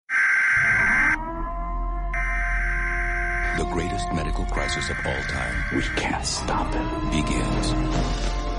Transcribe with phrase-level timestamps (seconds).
[3.57, 7.11] The greatest medical crisis of all time We can't stop it.
[7.11, 7.71] begins.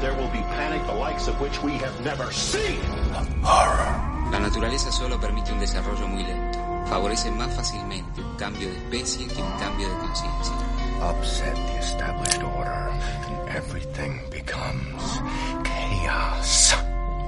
[0.00, 2.80] There will be panic the likes of which we have never seen.
[4.30, 6.58] La naturaleza solo permite un desarrollo muy lento.
[6.86, 10.54] Favorece más fácilmente un cambio de especie que un cambio de conciencia.
[11.02, 12.90] Upset the established order,
[13.26, 15.20] and everything becomes
[15.64, 16.74] chaos.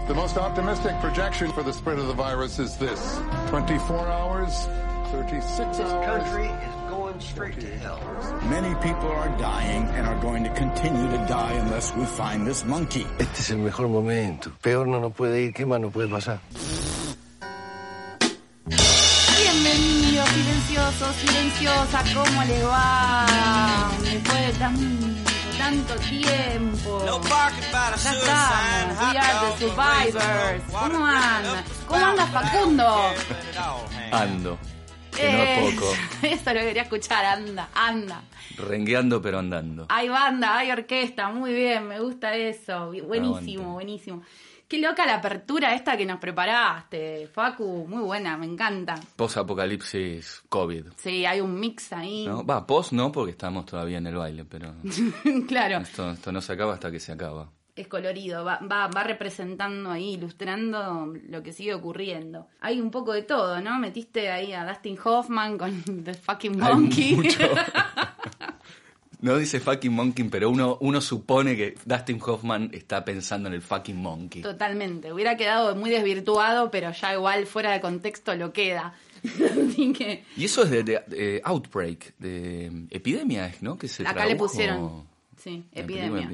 [0.07, 4.67] The most optimistic projection for the spread of the virus is this 24 hours,
[5.13, 6.07] 36 This hours.
[6.07, 6.75] country is
[7.19, 8.01] going straight to hell.
[8.49, 12.65] Many people are dying and are going to continue to die unless we find this
[12.65, 13.07] monkey.
[13.19, 14.51] Este es el mejor momento.
[14.63, 15.53] Peor no nos puede ir.
[15.53, 16.41] ¿Qué más nos puede pasar?
[19.37, 23.27] Bienvenidos, silenciosos, silenciosa, ¿cómo les va?
[24.03, 24.83] Después de tanto,
[25.59, 26.99] tanto tiempo.
[27.01, 28.05] Acá estamos,
[29.01, 30.63] We are the Survivors.
[30.71, 31.65] ¿Cómo anda?
[31.87, 32.87] ¿Cómo anda Facundo?
[34.13, 34.59] Ando.
[35.19, 35.93] Que no es poco.
[36.23, 38.23] Eso lo quería escuchar, anda, anda.
[38.57, 39.87] Rengueando pero andando.
[39.89, 42.87] Hay banda, hay orquesta, muy bien, me gusta eso.
[43.07, 43.73] Buenísimo, Aguante.
[43.75, 44.23] buenísimo.
[44.69, 48.97] Qué loca la apertura esta que nos preparaste, Facu, muy buena, me encanta.
[49.17, 50.89] Post-apocalipsis COVID.
[50.97, 52.27] Sí, hay un mix ahí.
[52.27, 52.45] ¿no?
[52.45, 54.75] Va, post no, porque estamos todavía en el baile, pero
[55.49, 57.49] claro, esto, esto no se acaba hasta que se acaba.
[57.81, 62.49] Es colorido, va, va, va representando ahí, ilustrando lo que sigue ocurriendo.
[62.61, 63.79] Hay un poco de todo, ¿no?
[63.79, 67.15] Metiste ahí a Dustin Hoffman con The Fucking Hay Monkey.
[67.17, 67.39] mucho.
[69.21, 73.63] No dice fucking monkey, pero uno, uno supone que Dustin Hoffman está pensando en el
[73.63, 74.43] fucking monkey.
[74.43, 78.95] Totalmente, hubiera quedado muy desvirtuado, pero ya igual fuera de contexto lo queda.
[79.25, 83.77] Así que Y eso es de, de- de Outbreak, de epidemia, ¿no?
[83.77, 85.03] Que se acá le pusieron,
[85.37, 86.31] sí, epidemia.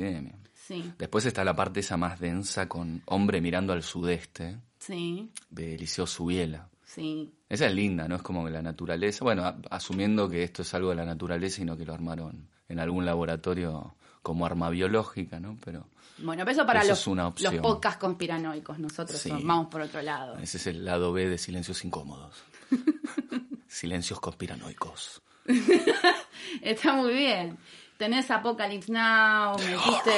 [0.67, 5.75] Sí, Después está la parte esa más densa con hombre mirando al sudeste, sí, de
[5.75, 6.69] Eliseo Subiela.
[6.85, 7.31] sí.
[7.49, 8.17] Esa es linda, ¿no?
[8.17, 11.61] Es como que la naturaleza, bueno, a- asumiendo que esto es algo de la naturaleza
[11.63, 15.57] y no que lo armaron en algún laboratorio como arma biológica, ¿no?
[15.65, 15.87] Pero
[16.19, 17.55] Bueno, pero eso para Eso los, es una opción.
[17.57, 19.29] los podcasts conspiranoicos, nosotros Sí.
[19.29, 20.39] son- vamos por otro lado.
[20.39, 22.43] ese es el lado B de silencios incómodos.
[23.69, 25.21] Silencios conspiranoicos.
[26.63, 27.59] Está muy bien.
[27.97, 30.13] Tenés Apocalypse Now, metiste,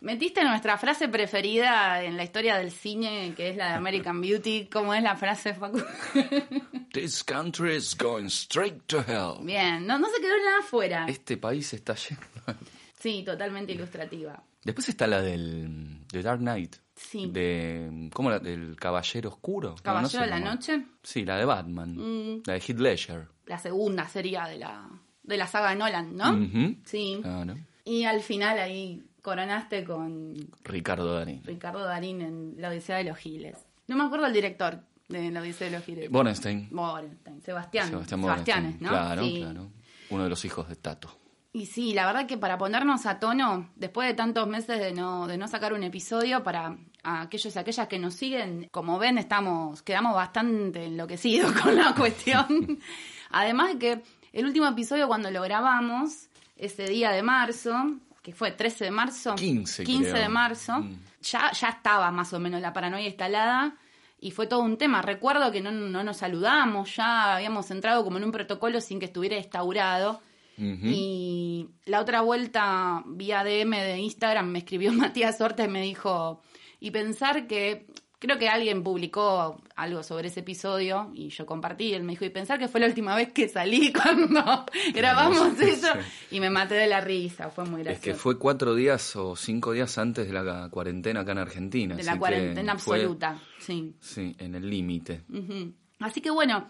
[0.00, 4.68] metiste nuestra frase preferida en la historia del cine, que es la de American Beauty.
[4.72, 5.82] ¿Cómo es la frase, Facu?
[6.92, 9.44] This country is going straight to hell.
[9.44, 11.06] Bien, no, no se quedó nada afuera.
[11.08, 12.20] Este país está lleno.
[12.98, 14.42] Sí, totalmente ilustrativa.
[14.62, 16.76] Después está la del The Dark Knight.
[16.94, 17.30] Sí.
[17.30, 18.38] De, ¿Cómo la?
[18.40, 19.70] Del Caballero Oscuro.
[19.70, 20.50] No, no Caballero sé de la cómo.
[20.50, 20.86] Noche, Mm.
[21.02, 22.42] Sí, la de Batman.
[22.44, 23.28] La de Heath Ledger.
[23.46, 24.86] la segunda sería de la,
[25.30, 26.76] de la saga de Nolan, ¿no?
[26.84, 27.18] Sí.
[27.22, 27.54] Claro.
[27.84, 31.42] Y al final ahí coronaste con Ricardo Darín.
[31.44, 33.56] Ricardo Darín en La Odisea de los Giles.
[33.88, 36.10] No me acuerdo el director de La Odisea de los Giles.
[36.10, 36.68] Borenstein.
[36.70, 37.88] Borenstein, Sebastián.
[37.88, 38.76] Sebastián Borenstein.
[38.80, 38.88] ¿no?
[38.90, 39.38] Claro, Sí.
[39.40, 39.68] claro.
[40.10, 41.16] Uno de los hijos de Tato.
[41.52, 45.26] Y sí, la verdad que para ponernos a tono, después de tantos meses de no,
[45.26, 49.82] de no sacar un episodio, para aquellos y aquellas que nos siguen, como ven, estamos,
[49.82, 52.78] quedamos bastante enloquecidos con la cuestión.
[53.30, 54.02] Además de que
[54.32, 57.74] el último episodio cuando lo grabamos, ese día de marzo,
[58.22, 60.22] que fue 13 de marzo, 15 15 creo.
[60.22, 60.96] de marzo, Mm.
[61.22, 63.76] ya, ya estaba más o menos la paranoia instalada
[64.20, 65.00] y fue todo un tema.
[65.00, 69.06] Recuerdo que no, no nos saludamos, ya habíamos entrado como en un protocolo sin que
[69.06, 70.20] estuviera instaurado.
[70.62, 76.42] Y la otra vuelta, vía DM de Instagram, me escribió Matías Horta y me dijo,
[76.80, 77.86] y pensar que,
[78.20, 82.24] creo que alguien publicó algo sobre ese episodio y yo compartí, y él me dijo,
[82.24, 84.64] y pensar que fue la última vez que salí cuando
[84.94, 86.36] grabamos Sí, eso, sí.
[86.36, 88.04] y me maté de la risa, fue muy Es gracioso.
[88.04, 91.94] que fue cuatro días o cinco días antes de la cuarentena acá en Argentina.
[91.96, 93.94] de así la que cuarentena fue- absoluta, sí.
[94.00, 95.22] sí, en el límite.
[95.98, 96.68] Así que bueno,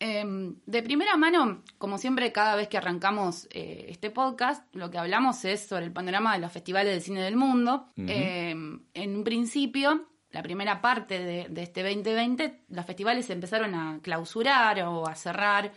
[0.00, 0.24] eh,
[0.66, 5.44] de primera mano, como siempre, cada vez que arrancamos eh, este podcast, lo que hablamos
[5.44, 7.86] es sobre el panorama de los festivales de cine del mundo.
[7.96, 8.50] Eh,
[8.94, 14.00] en un principio, la primera parte de, de este 2020, los festivales se empezaron a
[14.02, 15.72] clausurar o a cerrar,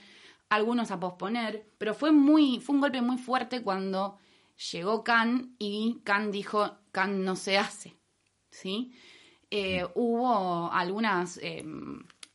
[0.50, 4.18] algunos a posponer, pero fue muy, fue un golpe muy fuerte cuando
[4.72, 7.96] llegó Cannes y Cannes dijo Cannes no se hace,
[8.50, 8.94] ¿sí?
[9.52, 11.63] Eh, hubo algunas eh,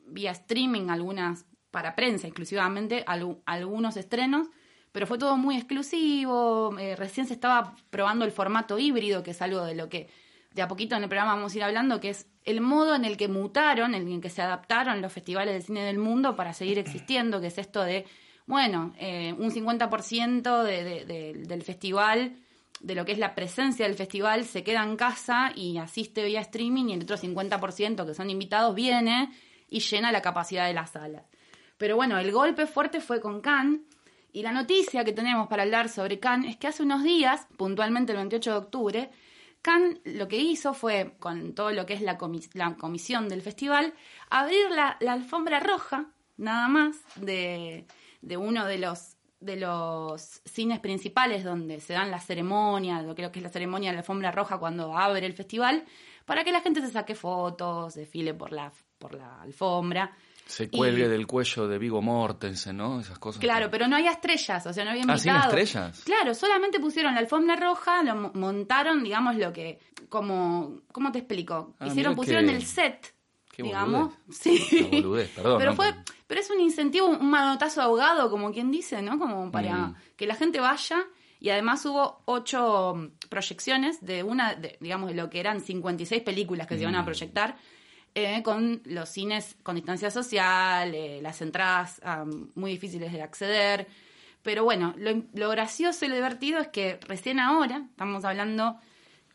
[0.06, 4.48] vía streaming, algunas para prensa exclusivamente, al- algunos estrenos,
[4.92, 6.76] pero fue todo muy exclusivo.
[6.78, 10.08] eh, recién se estaba probando el formato híbrido, que es algo de lo que
[10.54, 13.04] de a poquito en el programa vamos a ir hablando, que es el modo en
[13.04, 16.52] el que mutaron, en el que se adaptaron los festivales de cine del mundo para
[16.52, 18.06] seguir existiendo, que es esto de,
[18.46, 22.36] bueno, eh, un 50% de, de, de, del festival,
[22.80, 26.40] de lo que es la presencia del festival, se queda en casa y asiste vía
[26.40, 29.30] streaming y el otro 50% que son invitados viene
[29.68, 31.22] y llena la capacidad de las salas.
[31.78, 33.80] Pero bueno, el golpe fuerte fue con Cannes
[34.32, 38.12] y la noticia que tenemos para hablar sobre Cannes es que hace unos días, puntualmente
[38.12, 39.10] el 28 de octubre,
[39.62, 43.42] Cannes lo que hizo fue, con todo lo que es la, comis la comisión del
[43.42, 43.92] festival,
[44.30, 46.06] abrir la, alfombra roja,
[46.38, 47.86] nada más, de,
[48.38, 49.16] uno de los,
[50.44, 54.30] cines principales donde se dan las ceremonias, lo que es la ceremonia de la alfombra
[54.30, 55.84] roja cuando abre el festival,
[56.24, 60.16] para que la gente se saque fotos, desfile por la, por la alfombra.
[60.50, 63.00] Se cuelgue y, del cuello de Vigo Mortensen, ¿no?
[63.00, 63.40] Esas cosas.
[63.40, 63.70] Claro, que...
[63.70, 65.44] pero no había estrellas, o sea, no había invitados.
[65.44, 66.02] ¿Ah, estrellas?
[66.04, 71.74] Claro, solamente pusieron la alfombra roja, lo montaron, digamos, lo que, como, ¿cómo te explico?
[71.78, 72.56] Ah, Hicieron, pusieron que...
[72.56, 73.14] el set,
[73.52, 74.08] Qué digamos.
[74.26, 74.36] Boludez.
[74.36, 74.88] Sí.
[74.90, 75.58] Boludez, perdón.
[75.58, 75.76] Pero ¿no?
[75.76, 75.94] fue,
[76.26, 79.18] pero es un incentivo, un manotazo ahogado, como quien dice, ¿no?
[79.18, 79.94] Como para Mm.
[80.16, 81.04] que la gente vaya.
[81.42, 86.66] Y además hubo ocho proyecciones de una, de, digamos, de lo que eran 56 películas
[86.66, 87.06] que se iban a Mm.
[87.06, 87.56] proyectar
[88.14, 92.00] eh, con los cines con distancia social, eh, las entradas
[92.54, 93.86] muy difíciles de acceder.
[94.42, 98.78] Pero bueno, lo, lo, gracioso y lo divertido es que recién ahora, estamos hablando,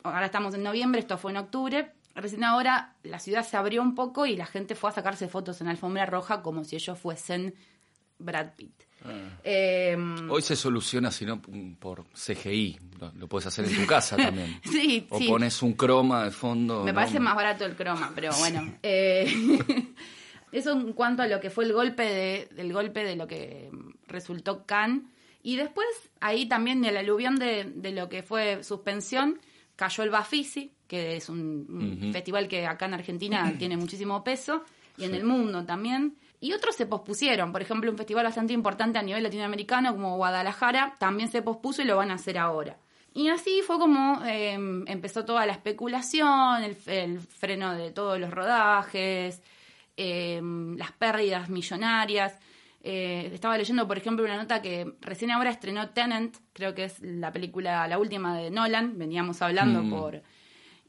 [0.03, 3.93] ahora estamos en noviembre, esto fue en octubre, recién ahora la ciudad se abrió un
[3.93, 7.53] poco y la gente fue a sacarse fotos en alfombra roja como si ellos fuesen
[8.17, 8.84] Brad Pitt.
[9.05, 9.39] Ah.
[9.43, 9.97] Eh,
[10.29, 11.41] Hoy se soluciona, si no,
[11.79, 12.79] por CGI.
[12.99, 14.59] Lo, lo, puedes hacer en tu casa también.
[14.63, 15.27] sí, o sí.
[15.27, 16.83] pones un croma de fondo.
[16.83, 16.95] Me ¿no?
[16.95, 18.75] parece más barato el croma, pero bueno.
[18.83, 19.25] Eh,
[20.51, 23.69] eso en cuanto a lo que fue el golpe de, del golpe de lo que
[24.07, 25.03] resultó Cannes.
[25.43, 25.87] Y después,
[26.21, 29.39] ahí también del aluvión de, de lo que fue suspensión,
[29.75, 34.63] cayó el Bafisi, que es un, festival que acá en Argentina tiene muchísimo peso,
[34.97, 36.15] y en el mundo también.
[36.39, 37.51] Y otros se pospusieron.
[37.51, 41.85] Por ejemplo, un festival bastante importante a nivel latinoamericano como Guadalajara también se pospuso y
[41.85, 42.77] lo van a hacer ahora.
[43.13, 44.53] Y así fue como eh,
[44.87, 49.41] empezó toda la especulación, el, el, freno de todos los rodajes,
[49.95, 50.41] eh,
[50.77, 52.37] las pérdidas millonarias.
[52.83, 56.99] Eh, estaba leyendo, por ejemplo, una nota que recién ahora estrenó Tenant, creo que es
[57.01, 59.89] la película, la última de Nolan, veníamos hablando Mm.
[59.89, 60.21] por...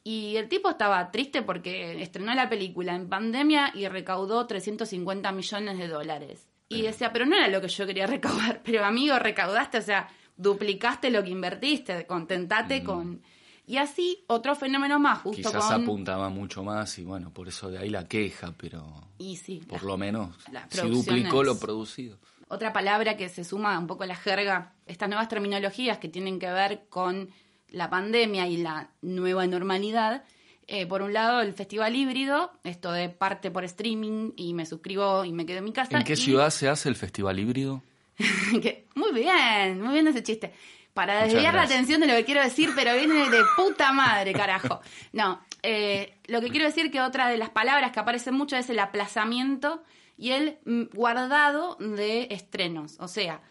[0.08, 5.78] Y el tipo estaba triste porque estrenó la película en pandemia y recaudó 350 millones
[5.78, 6.46] de dólares.
[6.68, 8.60] Y decía, pero no era lo que yo quería recaudar.
[8.64, 12.84] Pero amigo, recaudaste, o sea, duplicaste lo que invertiste, contentate Mm.
[12.84, 13.22] con...
[13.68, 15.82] Y así, otro fenómeno más, justo Quizás con...
[15.82, 18.84] apuntaba mucho más y bueno, por eso de ahí la queja, pero
[19.18, 20.36] Y sí, por las- lo menos
[20.70, 22.16] si duplicó lo producido.
[22.46, 26.38] Otra palabra que se suma un poco a la jerga, estas nuevas terminologías que tienen
[26.38, 27.28] que ver con
[27.70, 30.24] la pandemia y la nueva normalidad.
[30.68, 35.24] Eh, por un lado, el festival híbrido, esto de parte por streaming y me suscribo
[35.24, 35.96] y me quedo en mi casa.
[35.98, 37.82] ¿En qué y- ciudad se hace el festival híbrido?
[38.62, 40.52] que- muy bien, muy bien ese chiste.
[40.94, 44.80] Para desviar la atención de lo que quiero decir, pero viene de puta madre, carajo.
[45.12, 48.70] No, eh, lo que quiero decir que otra de las palabras que aparece mucho es
[48.70, 49.82] el aplazamiento
[50.16, 52.96] y el mm, guardado de estrenos.
[52.98, 53.42] O sea,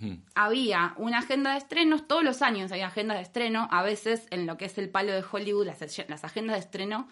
[0.00, 0.14] Mm.
[0.34, 4.46] había una agenda de estrenos, todos los años había agendas de estreno, a veces en
[4.46, 7.08] lo que es el palo de Hollywood, las, las agendas de estreno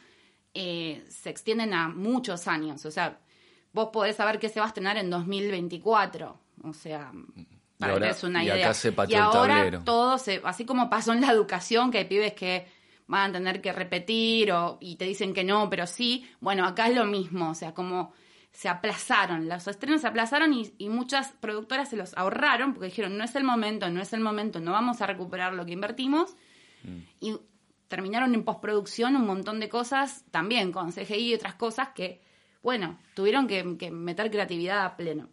[0.55, 3.19] eh, se extienden a muchos años, o sea,
[3.73, 7.13] vos podés saber qué se va a estrenar en 2024, o sea,
[7.79, 8.75] para ahora- que es una y acá idea.
[8.75, 9.85] se pateó y el ahora tablero.
[9.85, 12.67] todo se, así como pasó en la educación, que hay pibes que
[13.07, 16.89] van a tener que repetir o, y te dicen que no, pero sí, bueno, acá
[16.89, 18.13] es lo mismo, o sea, como
[18.59, 23.17] se aplazaron, los estrenos se aplazaron y, y muchas productoras se los ahorraron porque dijeron,
[23.17, 26.35] no es el momento, no es el momento, no vamos a recuperar lo que invertimos.
[27.21, 27.37] Y
[27.87, 32.21] terminaron en postproducción un montón de cosas, también con CGI y otras cosas que,
[32.61, 35.29] bueno, tuvieron que, que meter creatividad a pleno.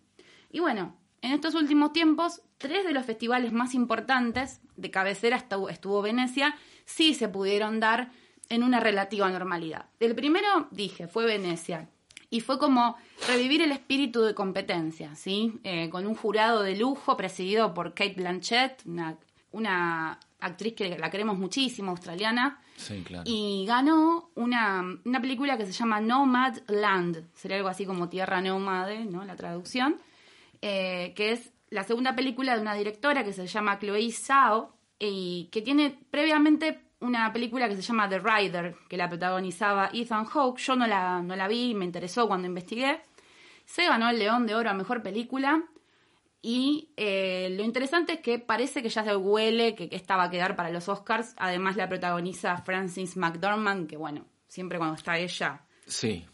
[0.51, 5.69] Y bueno, en estos últimos tiempos, tres de los festivales más importantes de cabecera estuvo,
[5.69, 6.55] estuvo Venecia,
[6.85, 8.11] sí se pudieron dar
[8.49, 9.87] en una relativa normalidad.
[9.99, 11.89] El primero, dije, fue Venecia.
[12.35, 12.97] Y fue como
[13.29, 15.53] revivir el espíritu de competencia, ¿sí?
[15.63, 19.15] Eh, con un jurado de lujo presidido por Kate Blanchett, una,
[19.53, 22.59] una actriz que la queremos muchísimo, australiana.
[22.75, 23.23] Sí, claro.
[23.25, 28.41] Y ganó una, una película que se llama Nomad Land, sería algo así como Tierra
[28.41, 29.23] Nómade, ¿no?
[29.23, 29.95] La traducción,
[30.61, 35.47] eh, que es la segunda película de una directora que se llama Chloe Zhao y
[35.53, 40.59] que tiene previamente una película que se llama The Rider, que la protagonizaba Ethan Hawke.
[40.59, 43.01] Yo no la, no la vi, me interesó cuando investigué.
[43.65, 45.63] Se ganó el León de Oro a Mejor Película.
[46.41, 50.25] Y eh, lo interesante es que parece que ya se huele que, que esta va
[50.25, 51.33] a quedar para los Oscars.
[51.37, 56.25] Además la protagoniza Frances McDormand, que bueno, siempre cuando está ella Sí.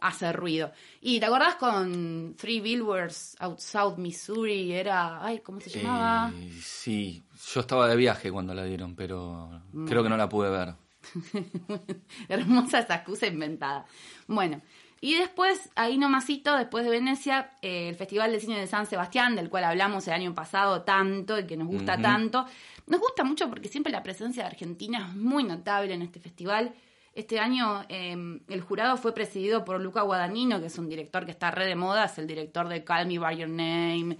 [0.00, 0.72] Hace ruido.
[1.00, 6.32] Y te acordás con Three Billboards Out South Missouri, era, ay, ¿cómo se llamaba?
[6.34, 10.50] Eh, sí, yo estaba de viaje cuando la dieron, pero creo que no la pude
[10.50, 10.74] ver.
[12.28, 13.86] Hermosa esa excusa inventada.
[14.26, 14.60] Bueno,
[15.00, 19.36] y después, ahí nomasito, después de Venecia, eh, el Festival de Cine de San Sebastián,
[19.36, 22.46] del cual hablamos el año pasado tanto y que nos gusta tanto.
[22.86, 26.74] Nos gusta mucho porque siempre la presencia de Argentina es muy notable en este festival.
[27.16, 28.14] Este año eh,
[28.46, 31.74] el jurado fue presidido por Luca Guadagnino, que es un director que está re de
[31.74, 34.18] moda, es el director de Call Me By Your Name.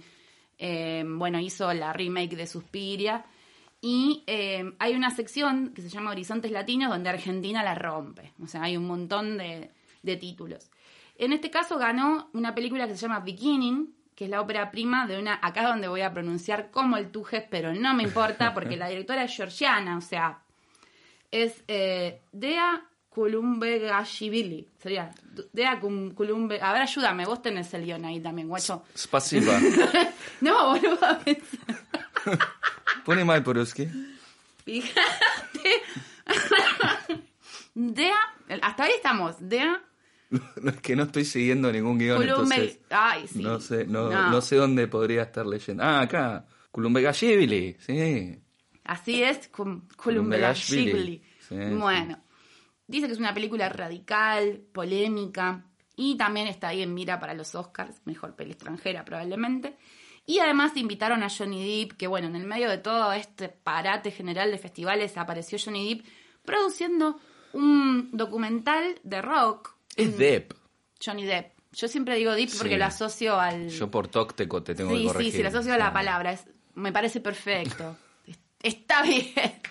[0.57, 3.23] Eh, bueno, hizo la remake de Suspiria.
[3.79, 8.33] Y eh, hay una sección que se llama Horizontes Latinos donde Argentina la rompe.
[8.41, 9.69] O sea, hay un montón de,
[10.01, 10.71] de títulos.
[11.19, 15.05] En este caso ganó una película que se llama Beginning, que es la ópera prima
[15.05, 18.75] de una, acá donde voy a pronunciar como el Tujes, pero no me importa porque
[18.75, 20.41] la directora es georgiana, o sea,
[21.29, 22.86] es eh, Dea
[23.17, 24.67] Kulumbegashvili.
[24.77, 25.09] Sería
[25.51, 26.61] Dea Kulumbe.
[26.61, 28.83] A ver, ayúdame, vos tenés el guion ahí también, guacho.
[28.95, 29.59] Spasiba.
[30.41, 30.99] No, boludo,
[33.03, 33.87] Pone mal Poruski.
[34.63, 35.71] fíjate.
[37.73, 38.15] Dea,
[38.61, 39.35] hasta ahí estamos.
[39.39, 39.81] Dea
[40.29, 42.55] No, es que no estoy siguiendo ningún guion, Kulumbe.
[42.55, 43.41] entonces Ay, sí.
[43.41, 44.29] no sé, no, No.
[44.29, 45.83] no sé dónde podría estar leyendo.
[45.83, 46.45] Ah, acá.
[46.71, 48.39] Kulumbegashvili, sí.
[48.83, 49.47] Así es.
[49.49, 51.23] Kulumbegashvili.
[51.49, 52.19] Sí, Bueno,
[52.87, 55.65] dice que es una película radical, polémica,
[55.95, 59.77] y también está ahí en mira para los Oscars, mejor peli extranjera probablemente.
[60.25, 64.11] Y además invitaron a Johnny Depp, que bueno, en el medio de todo este parate
[64.11, 66.05] general de festivales apareció Johnny Depp
[66.43, 67.19] produciendo
[67.53, 69.75] un documental de rock.
[69.95, 70.51] Es Depp.
[71.03, 71.53] Johnny Depp.
[71.71, 72.77] Yo siempre digo Depp porque Sí.
[72.77, 73.69] lo asocio al...
[73.69, 75.31] Yo por tócteco te tengo que sí, corregir.
[75.31, 76.33] sí, sí, lo asocio a la palabra.
[76.33, 77.97] es- me parece perfecto.
[78.27, 79.31] Es- Está bien.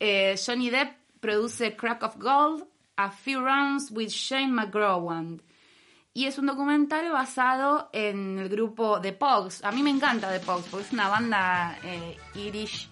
[0.00, 2.64] Eh, Johnny Depp produce Crack of Gold,
[2.96, 5.42] A Few Rounds with Shane McGrowan.
[6.14, 9.62] Y es un documental basado en el grupo The Pogs.
[9.64, 12.88] A mí me encanta The Pogs porque es una banda eh, irish.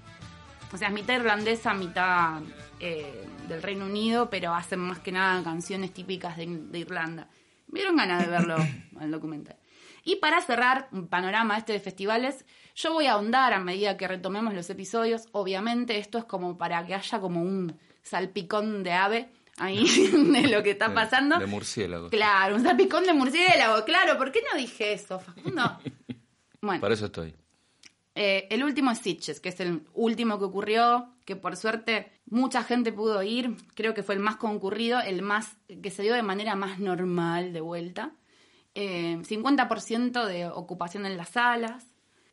[0.73, 2.41] O sea, es mitad irlandesa, mitad
[2.79, 7.29] eh, del Reino Unido, pero hacen más que nada canciones típicas de, de Irlanda.
[7.69, 8.57] Me dieron ganas de verlo
[9.01, 9.57] el documental.
[10.05, 12.45] Y para cerrar un panorama este de festivales,
[12.77, 15.27] yo voy a ahondar a medida que retomemos los episodios.
[15.33, 17.77] Obviamente esto es como para que haya como un
[18.07, 19.85] salpicón de ave ahí
[20.33, 21.39] de lo que está pasando.
[21.39, 22.09] De murciélago.
[22.11, 24.17] Claro, un salpicón de murciélago, claro.
[24.17, 25.63] ¿Por qué no dije eso, Facundo?
[26.63, 27.35] Bueno, Para eso estoy.
[28.15, 32.65] eh, el último es Sitges, que es el último que ocurrió, que por suerte mucha
[32.65, 33.55] gente pudo ir.
[33.75, 37.53] Creo que fue el más concurrido, el más que se dio de manera más normal
[37.53, 38.13] de vuelta.
[38.75, 41.85] Eh, 50% de ocupación en las salas.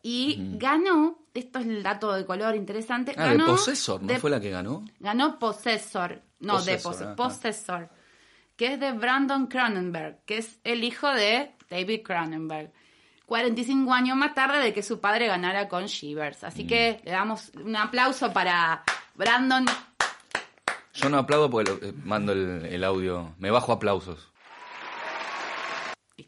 [0.06, 3.14] Y ganó, esto es el dato de color interesante.
[3.18, 4.84] Ah, de ganó Possessor, ¿no de- fue la que ganó?
[5.00, 7.16] Ganó Possessor, no de Possessor, Possessor, ajá.
[7.16, 7.90] Possessor,
[8.58, 12.72] que es de Brandon Cronenberg, que es el hijo de David Cronenberg.
[13.26, 16.44] 45 años más tarde de que su padre ganara con Shivers.
[16.44, 17.06] Así que Mm.
[17.06, 18.84] le damos un aplauso para
[19.16, 19.66] Brandon.
[20.94, 23.34] Yo no aplaudo porque lo- eh, mando el, el audio.
[23.40, 24.30] Me bajo aplausos.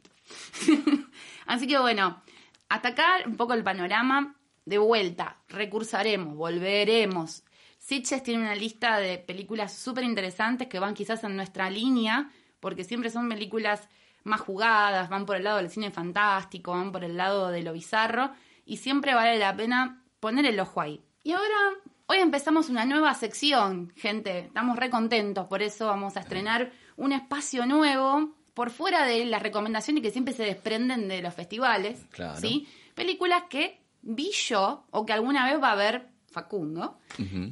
[1.45, 2.21] Así que bueno,
[2.69, 4.35] acá un poco el panorama.
[4.65, 7.43] De vuelta, recursaremos, volveremos.
[7.77, 12.83] Sitges tiene una lista de películas súper interesantes que van quizás en nuestra línea, porque
[12.83, 13.87] siempre son películas
[14.23, 17.73] más jugadas, van por el lado del cine fantástico, van por el lado de lo
[17.73, 18.31] bizarro,
[18.65, 21.05] y siempre vale la pena poner el ojo ahí.
[21.21, 21.75] Y ahora,
[22.07, 27.11] hoy empezamos una nueva sección, gente, estamos re contentos, por eso vamos a estrenar un
[27.11, 32.39] espacio nuevo por fuera de las recomendaciones que siempre se desprenden de los festivales, Claro.
[32.39, 32.67] ¿sí?
[32.95, 36.97] Películas que vi yo o que alguna vez va a ver Facundo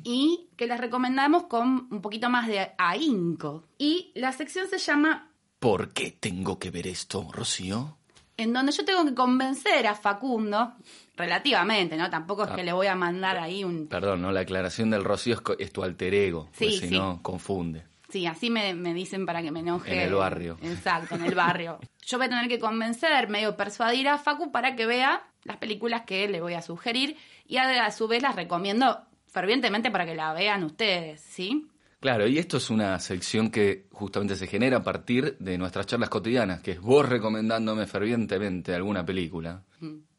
[0.03, 3.63] y que las recomendamos con un poquito más de ahínco.
[3.77, 5.29] Y la sección se llama
[5.59, 7.97] ¿Por qué tengo que ver esto, Rocío?
[8.35, 10.73] en donde yo tengo que convencer a Facundo,
[11.15, 12.09] relativamente, ¿no?
[12.09, 12.55] Tampoco es Ah.
[12.55, 13.87] que le voy a mandar ahí un...
[13.87, 14.31] Perdón, ¿no?
[14.31, 16.49] La aclaración del Rocío es, tu alter ego.
[16.53, 16.97] Sí, pues si sí.
[16.97, 17.83] no, confunde.
[18.13, 19.91] Sí, así me, me dicen para que me enoje.
[19.91, 20.59] En el barrio.
[20.61, 21.79] Exacto, en el barrio.
[22.05, 26.03] Yo voy a tener que convencer, medio persuadir a Facu para que vea las películas
[26.05, 27.17] que le voy a sugerir
[27.47, 31.65] y a, a su vez las recomiendo fervientemente para que la vean ustedes, ¿sí?
[32.01, 36.09] Claro, y esto es una sección que justamente se genera a partir de nuestras charlas
[36.09, 39.63] cotidianas, que es vos recomendándome fervientemente alguna película,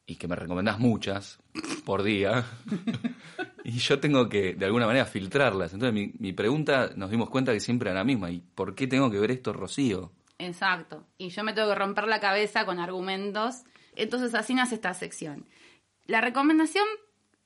[0.07, 1.39] y que me recomendás muchas
[1.85, 2.45] por día,
[3.65, 5.73] y yo tengo que de alguna manera filtrarlas.
[5.73, 8.87] Entonces mi, mi pregunta nos dimos cuenta que siempre era la misma, ¿y por qué
[8.87, 10.13] tengo que ver esto, Rocío?
[10.39, 11.07] Exacto.
[11.19, 13.63] Y yo me tengo que romper la cabeza con argumentos.
[13.97, 15.47] Entonces así nace esta sección.
[16.07, 16.85] La recomendación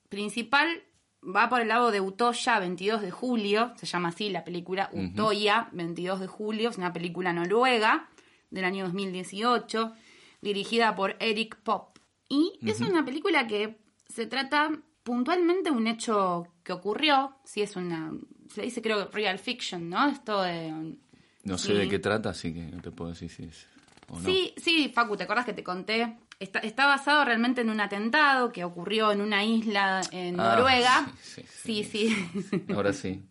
[0.09, 0.83] principal
[1.23, 5.69] va por el lado de Utoya 22 de julio, se llama así la película Utoya
[5.71, 8.09] 22 de julio, es una película noruega
[8.49, 9.93] del año 2018,
[10.41, 11.98] dirigida por Eric Pop.
[12.29, 14.71] Y es una película que se trata
[15.03, 18.11] puntualmente de un hecho que ocurrió, sí es una,
[18.53, 20.07] se dice creo real fiction, ¿no?
[20.09, 20.95] Esto de...
[21.43, 23.65] No sé de qué trata, así que no te puedo decir si es
[24.09, 24.25] o no.
[24.29, 26.17] Sí, sí, Facu, ¿te acordás que te conté?
[26.39, 31.11] Está, está basado realmente en un atentado que ocurrió en una isla en Ah, Noruega.
[31.21, 32.63] sí, Sí, sí.
[32.73, 33.21] Ahora sí.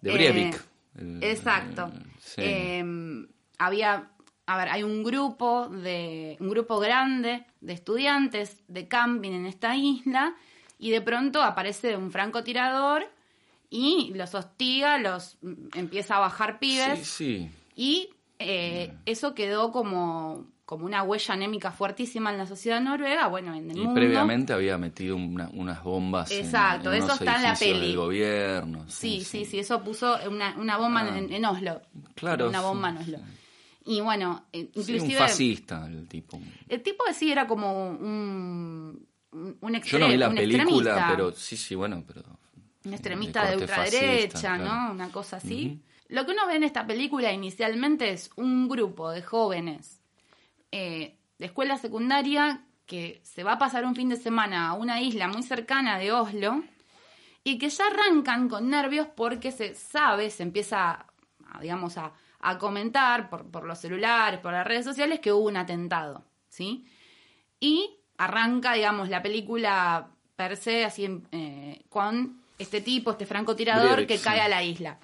[0.00, 0.62] De Eh, Breivik.
[0.98, 1.90] El- Exacto.
[2.36, 2.84] Eh,
[3.58, 4.10] había,
[4.46, 9.76] a ver, hay un grupo de, un grupo grande de estudiantes de camping en esta
[9.76, 10.34] isla
[10.78, 13.04] y de pronto aparece un francotirador
[13.70, 17.50] y los hostiga, los mm, empieza a bajar pibes sí, sí.
[17.76, 18.08] y
[18.38, 23.70] eh, eso quedó como, como una huella anémica fuertísima en la sociedad noruega, bueno, en
[23.70, 23.94] el Y mundo.
[23.94, 27.80] previamente había metido una- unas bombas en- Exacto, en, eso unos está en la peli.
[27.86, 28.84] del gobierno.
[28.88, 31.18] Sí, sí, sí, eso puso una, una bomba Ah.
[31.18, 31.80] en, en Oslo.
[32.16, 33.18] Claro, Una bomba en Oslo.
[33.84, 35.14] Y bueno, eh, Sí, inclusive...
[35.14, 36.38] un fascista el tipo.
[36.68, 40.62] El tipo de sí era como un, un, un Yo extre- no vi la película,
[40.62, 42.22] extremista, pero sí, sí, bueno, pero...
[42.84, 44.64] Un extremista de, corte ultraderecha, fascista, ¿no?
[44.64, 44.92] claro.
[44.92, 45.80] Una cosa así.
[46.08, 50.00] Lo que uno ve en esta película inicialmente es un grupo de jóvenes
[50.72, 55.00] eh, de escuela secundaria que se va a pasar un fin de semana a una
[55.00, 56.62] isla muy cercana de Oslo
[57.44, 61.06] y que ya arrancan con nervios porque se sabe, se empieza,
[61.46, 62.12] a, digamos, a,
[62.42, 66.84] a comentar por, por los celulares, por las redes sociales que hubo un atentado, ¿sí?
[67.60, 74.18] Y arranca, digamos, la película per se así eh, con este tipo, este francotirador que
[74.18, 74.24] sí.
[74.24, 74.98] cae a la isla.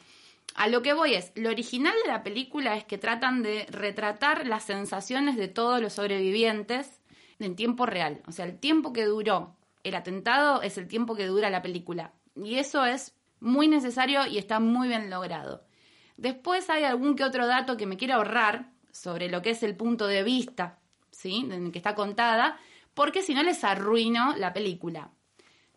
[0.55, 4.47] A lo que voy es, lo original de la película es que tratan de retratar
[4.47, 7.01] las sensaciones de todos los sobrevivientes
[7.39, 8.21] en tiempo real.
[8.27, 9.55] O sea, el tiempo que duró
[9.85, 12.13] el atentado es el tiempo que dura la película.
[12.35, 15.63] Y eso es muy necesario y está muy bien logrado.
[16.19, 19.77] Después hay algún que otro dato que me quiero ahorrar sobre lo que es el
[19.77, 20.81] punto de vista,
[21.13, 21.47] ¿sí?
[21.51, 22.59] En el que está contada,
[22.93, 25.13] porque si no les arruino la película.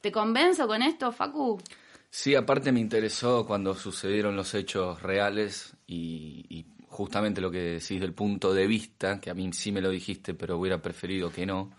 [0.02, 1.62] ¿Te convenzo con esto, Facu?
[2.10, 8.02] Sí, aparte me interesó cuando sucedieron los hechos reales y, y justamente lo que decís
[8.02, 11.46] del punto de vista, que a mí sí me lo dijiste, pero hubiera preferido que
[11.46, 11.72] no.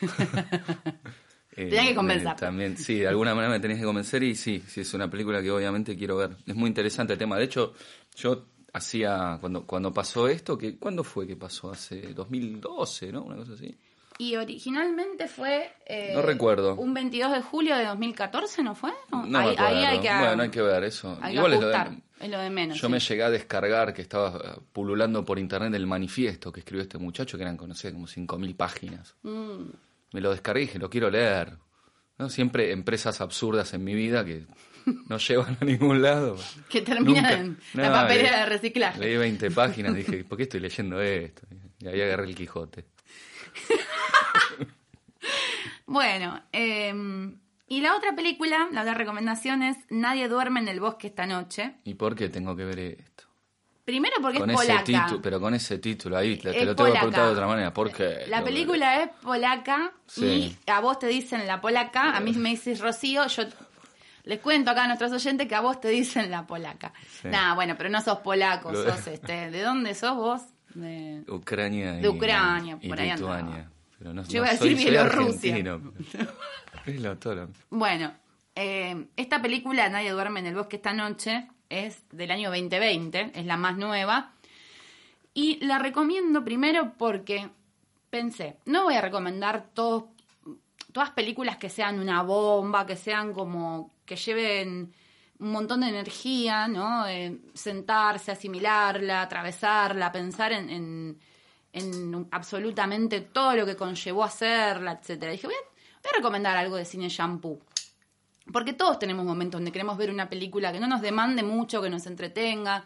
[1.56, 2.36] Eh, Tenía que convencer.
[2.36, 5.40] También, sí, de alguna manera me tenés que convencer y sí, sí, es una película
[5.42, 6.36] que obviamente quiero ver.
[6.46, 7.36] Es muy interesante el tema.
[7.38, 7.72] De hecho,
[8.16, 11.70] yo hacía, cuando, cuando pasó esto, que ¿cuándo fue que pasó?
[11.70, 13.22] Hace 2012, ¿no?
[13.22, 13.74] Una cosa así.
[14.18, 15.72] Y originalmente fue...
[15.86, 16.74] eh, No recuerdo.
[16.76, 18.92] Un 22 de julio de 2014, ¿no fue?
[19.10, 21.18] No me ahí, ahí hay que, Bueno, hay que ver eso.
[21.20, 22.78] hay que Igual es lo de- ajustar, es lo de menos.
[22.80, 22.92] Yo sí.
[22.92, 26.96] me llegué a descargar que estaba eh, pululando por internet el manifiesto que escribió este
[26.96, 29.14] muchacho, que eran, no sé, como 5.000 páginas.
[29.22, 29.64] Mm.
[30.16, 31.58] Me lo descargué y dije, lo quiero leer.
[32.16, 32.30] ¿No?
[32.30, 34.46] Siempre empresas absurdas en mi vida que
[35.10, 36.38] no llevan a ningún lado.
[36.70, 38.98] Que termina Nunca- en la papelera de reciclaje.
[38.98, 41.42] Leí 20 páginas, dije, ¿por qué estoy leyendo esto?
[41.80, 42.86] Y ahí agarré el Quijote.
[45.88, 46.92] Bueno, eh,
[47.68, 51.76] y la otra película, la otra recomendación es Nadie duerme en el bosque esta noche.
[51.84, 53.24] ¿Y por qué tengo que ver esto?
[53.86, 54.84] Primero porque Con es ese polaca.
[54.84, 57.72] título, pero con ese título ahí, te, lo tengo que preguntar de otra manera.
[57.72, 58.24] ¿Por qué?
[58.28, 60.58] La película es polaca Sí.
[60.66, 63.44] y a vos te dicen la polaca, a mí me dices Rocío, yo
[64.24, 66.92] les cuento acá a nuestros oyentes que a vos te dicen la polaca.
[67.22, 67.28] Sí.
[67.28, 70.42] Nada, bueno, pero no sos polaco, Lo- sos este, ¿de dónde sos vos?
[70.74, 71.22] De...
[71.28, 73.70] Ucrania De Ucrania, y por ahí Lituania.
[73.98, 75.54] Pero no, Yo no iba a soy- decir Bielorrusia.
[76.84, 78.12] pero- Bueno,
[78.54, 83.46] eh, esta película, Nadie duerme en el bosque esta noche, es del año 2020, es
[83.46, 84.32] la más nueva.
[85.34, 87.50] Y la recomiendo primero porque
[88.10, 90.04] pensé, no voy a recomendar todos,
[90.92, 94.94] todas películas que sean una bomba, que sean como, que lleven
[95.38, 97.06] un montón de energía, ¿no?
[97.06, 101.18] Eh, sentarse, asimilarla, atravesarla, pensar en, en,
[101.72, 105.32] en absolutamente todo lo que conllevó hacerla, etcétera.
[105.32, 107.60] Dije, a, voy a recomendar algo de cine shampoo.
[108.52, 111.90] Porque todos tenemos momentos donde queremos ver una película que no nos demande mucho, que
[111.90, 112.84] nos entretenga,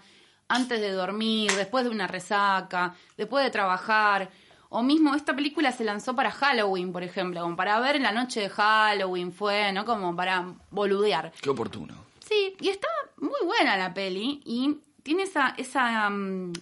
[0.49, 4.31] antes de dormir, después de una resaca, después de trabajar.
[4.69, 8.13] O mismo esta película se lanzó para Halloween, por ejemplo, como para ver en la
[8.13, 9.85] noche de Halloween, fue, ¿no?
[9.85, 11.33] Como para boludear.
[11.41, 11.95] Qué oportuno.
[12.21, 16.53] Sí, y está muy buena la peli y tiene esa, esa mm,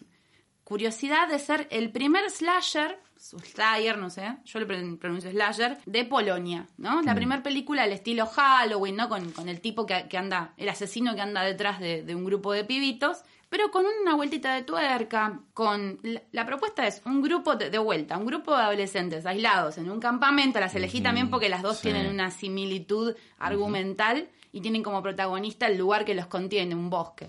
[0.64, 2.98] curiosidad de ser el primer slasher,
[3.38, 7.02] slayer, no sé, yo le pron- pronuncio slasher, de Polonia, ¿no?
[7.02, 9.08] La primera película al estilo Halloween, ¿no?
[9.08, 12.24] Con, con el tipo que, que anda, el asesino que anda detrás de, de un
[12.24, 13.18] grupo de pibitos,
[13.50, 15.98] pero con una vueltita de tuerca, con...
[16.32, 20.60] La, propuesta es un grupo de, vuelta, un grupo de adolescentes aislados en un campamento,
[20.60, 25.78] las elegí también porque las dos tienen una similitud argumental y tienen como protagonista el
[25.78, 27.28] lugar que los contiene, un bosque.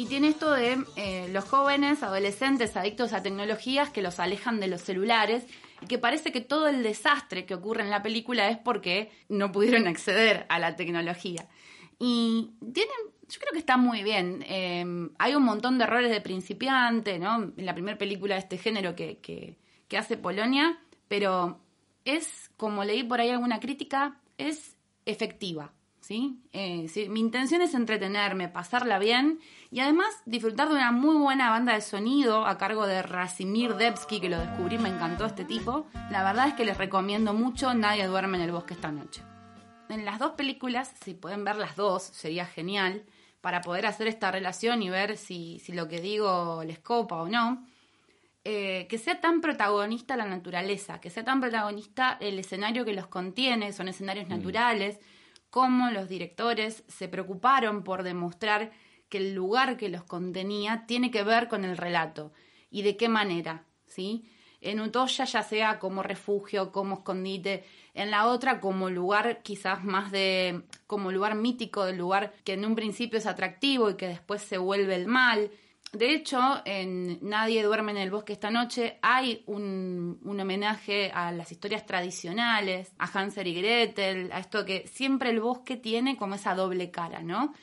[0.00, 4.66] Y tiene esto de eh, los jóvenes, adolescentes, adictos a tecnologías que los alejan de
[4.66, 5.44] los celulares
[5.82, 9.52] y que parece que todo el desastre que ocurre en la película es porque no
[9.52, 11.50] pudieron acceder a la tecnología.
[11.98, 12.96] Y tienen,
[13.28, 14.42] yo creo que está muy bien.
[14.48, 17.52] Eh, hay un montón de errores de principiante, ¿no?
[17.54, 21.60] En la primera película de este género que, que, que hace Polonia, pero
[22.06, 25.74] es, como leí por ahí alguna crítica, es efectiva.
[26.10, 27.08] Eh, ¿sí?
[27.08, 29.38] Mi intención es entretenerme, pasarla bien
[29.70, 34.20] y además disfrutar de una muy buena banda de sonido a cargo de Rasimir Debsky,
[34.20, 35.86] que lo descubrí, me encantó este tipo.
[36.10, 39.22] La verdad es que les recomiendo mucho Nadie duerme en el bosque esta noche.
[39.88, 43.04] En las dos películas, si pueden ver las dos, sería genial
[43.40, 47.64] para poder hacer esta relación y ver si, lo que digo les copa o no.
[48.42, 53.06] Eh, que sea tan protagonista la naturaleza, que sea tan protagonista el escenario que los
[53.06, 54.30] contiene, son escenarios mm.
[54.30, 54.98] naturales,
[55.50, 58.72] cómo los directores se preocuparon por demostrar
[59.08, 62.32] que el lugar que los contenía tiene que ver con el relato
[62.70, 64.24] y de qué manera, ¿sí?
[64.60, 70.12] En Utoya ya sea como refugio, como escondite, en la otra como lugar quizás más
[70.12, 74.42] de, como lugar mítico, del lugar que en un principio es atractivo y que después
[74.42, 75.50] se vuelve el mal,
[75.92, 81.50] de hecho, en Nadie duerme en el bosque esta noche hay un, homenaje a las
[81.50, 86.54] historias tradicionales, a Hansel y Gretel, a esto que siempre el bosque tiene como esa
[86.54, 87.54] doble cara, ¿no?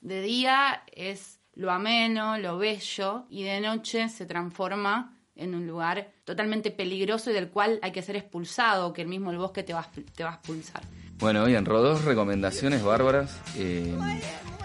[0.00, 6.12] De día es lo ameno, lo bello, y de noche se transforma en un lugar
[6.24, 9.72] totalmente peligroso y del cual hay que ser expulsado, que el mismo el bosque te
[9.72, 10.82] va, te va a expulsar.
[11.18, 13.40] Bueno, bien, dos recomendaciones bárbaras.
[13.56, 13.96] Eh,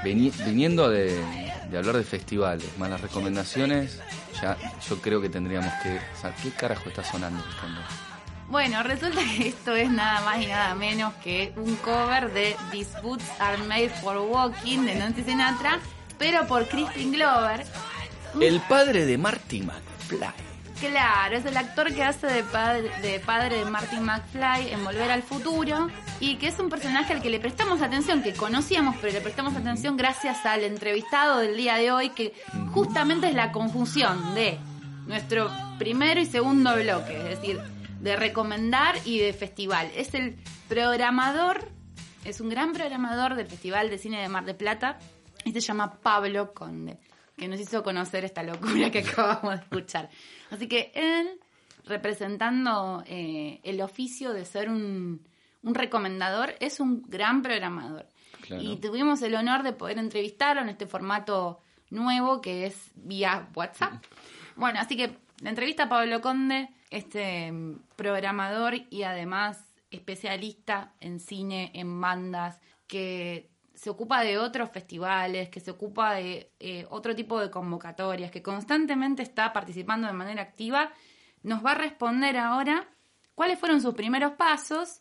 [0.03, 3.99] viniendo de, hablar de festivales, más las recomendaciones,
[4.41, 5.99] ya yo creo que tendríamos que...
[6.41, 7.43] ¿Qué carajo está sonando?
[8.49, 13.01] Bueno, resulta que esto es nada más y nada menos que un cover de These
[13.01, 15.79] Boots Are Made for Walking de Nancy Sinatra,
[16.17, 17.65] pero por Crispin Glover.
[18.39, 20.47] El padre de Marty McFly.
[20.79, 25.09] Claro, es el actor que hace de padre, de padre de Martin McFly en Volver
[25.09, 29.13] al Futuro y que es un personaje al que le prestamos atención, que conocíamos, pero
[29.13, 32.33] le prestamos atención gracias al entrevistado del día de hoy, que
[32.73, 34.57] justamente es la conjunción de
[35.05, 37.59] nuestro primero y segundo bloque, es decir,
[37.99, 39.91] de recomendar y de festival.
[39.95, 41.69] Es el programador,
[42.25, 44.99] es un gran programador del Festival de Cine de Mar de Plata
[45.45, 46.97] y se llama Pablo Conde
[47.37, 50.09] que nos hizo conocer esta locura que acabamos de escuchar.
[50.49, 51.39] Así que él,
[51.85, 55.21] representando eh, el oficio de ser un,
[55.75, 58.07] recomendador, es un gran programador.
[58.49, 64.03] Y tuvimos el honor de poder entrevistarlo en este formato nuevo que es vía WhatsApp.
[64.55, 67.53] Bueno, así que la entrevista a Pablo Conde, este
[67.95, 75.59] programador y además especialista en cine, en bandas, que se ocupa de otros festivales, que
[75.59, 80.91] se ocupa de eh, otro tipo de convocatorias, que constantemente está participando de manera activa,
[81.43, 82.87] nos va a responder ahora
[83.35, 84.99] cuáles fueron sus primeros pasos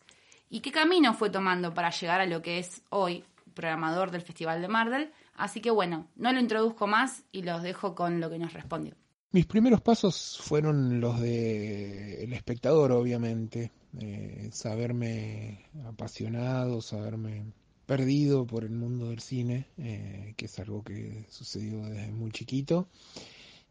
[0.49, 4.61] y qué camino fue tomando para llegar a lo que es hoy programador del Festival
[4.61, 5.11] de Mardel.
[5.35, 8.93] Así que bueno, no lo introduzco más y los dejo con lo que nos respondió.
[9.31, 13.71] Mis primeros pasos fueron los de el espectador, obviamente.
[13.99, 17.51] Eh, saberme apasionado, saberme
[17.85, 22.87] perdido por el mundo del cine, eh, que es algo que sucedió desde muy chiquito.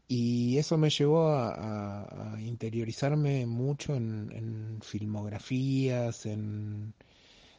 [0.07, 6.93] Y eso me llevó a, interiorizarme mucho en, filmografías, en...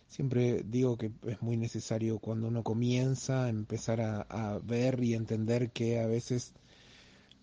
[0.09, 5.71] Siempre digo que es muy necesario cuando uno comienza empezar a, a ver y entender
[5.71, 6.55] que a veces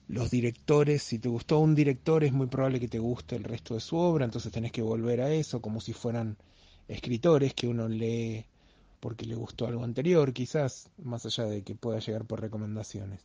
[0.08, 3.76] los directores, si te gustó un director es muy probable que te guste el resto
[3.76, 6.38] de su obra, entonces tenés que volver a eso como si fueran
[6.88, 8.46] escritores que uno lee
[9.00, 13.22] porque le gustó algo anterior, quizás, más allá de que pueda llegar por recomendaciones.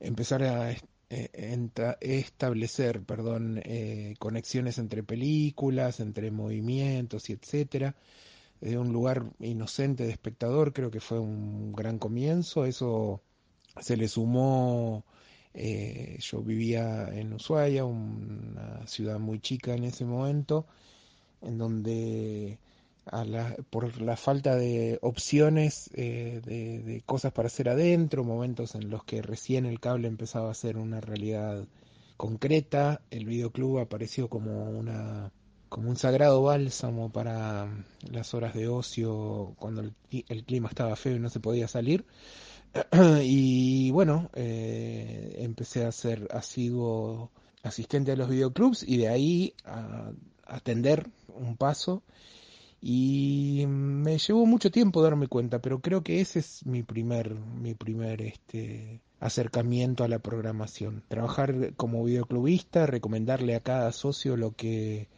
[0.00, 0.70] Empezar a
[1.10, 7.94] establecer, perdón, eh, conexiones entre películas, entre movimientos y etcétera.
[8.60, 12.64] De un lugar inocente de espectador, creo que fue un gran comienzo.
[12.66, 13.22] Eso
[13.80, 15.04] se le sumó.
[15.54, 20.66] Eh, yo vivía en Ushuaia, una ciudad muy chica en ese momento,
[21.42, 22.58] en donde
[23.70, 29.22] por la falta de opciones eh, de, cosas para hacer adentro, momentos en los que
[29.22, 31.66] recién el cable empezaba a ser una realidad
[32.16, 35.30] concreta, el videoclub apareció como una
[35.76, 37.68] un sagrado bálsamo para
[38.10, 42.06] las horas de ocio cuando el, clima estaba feo y no se podía salir.
[43.22, 47.30] y bueno, eh, empecé a ser asiduo
[47.62, 50.10] asistente a los videoclubs y de ahí a
[50.46, 52.02] atender un paso
[52.80, 57.74] y me llevó mucho tiempo darme cuenta, pero creo que ese es mi primer, mi
[57.74, 61.02] primer este, acercamiento a la programación.
[61.08, 65.08] Trabajar como videoclubista, recomendarle a cada socio lo que,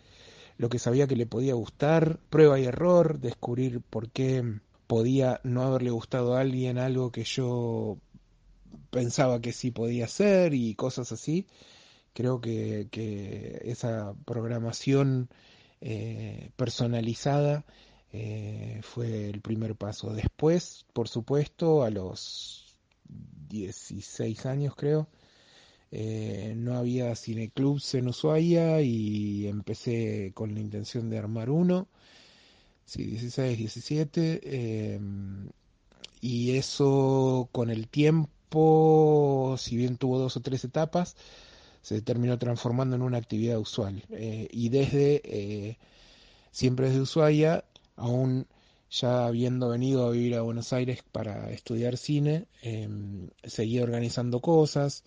[0.56, 5.62] lo que sabía que le podía gustar, prueba y error, descubrir por qué podía no
[5.62, 7.98] haberle gustado a alguien algo que yo
[8.90, 11.46] pensaba que sí podía hacer y cosas así.
[12.14, 15.28] Creo que, que esa programación
[15.80, 17.64] eh, personalizada
[18.12, 20.12] eh, fue el primer paso.
[20.12, 22.76] Después, por supuesto, a los
[23.48, 25.08] 16 años creo,
[25.92, 31.88] eh, no había cineclubs en Ushuaia y empecé con la intención de armar uno.
[32.84, 34.94] Sí, 16, 17.
[34.94, 35.48] Em,
[36.20, 41.16] y eso con el tiempo, si bien tuvo dos o tres etapas,
[41.82, 44.02] se terminó transformando en una actividad usual.
[44.10, 45.78] Eh, y desde, eh,
[46.50, 47.64] siempre desde Ushuaia,
[47.96, 48.46] aún
[48.90, 55.04] ya habiendo venido a vivir a Buenos Aires para estudiar cine, em, seguía organizando cosas,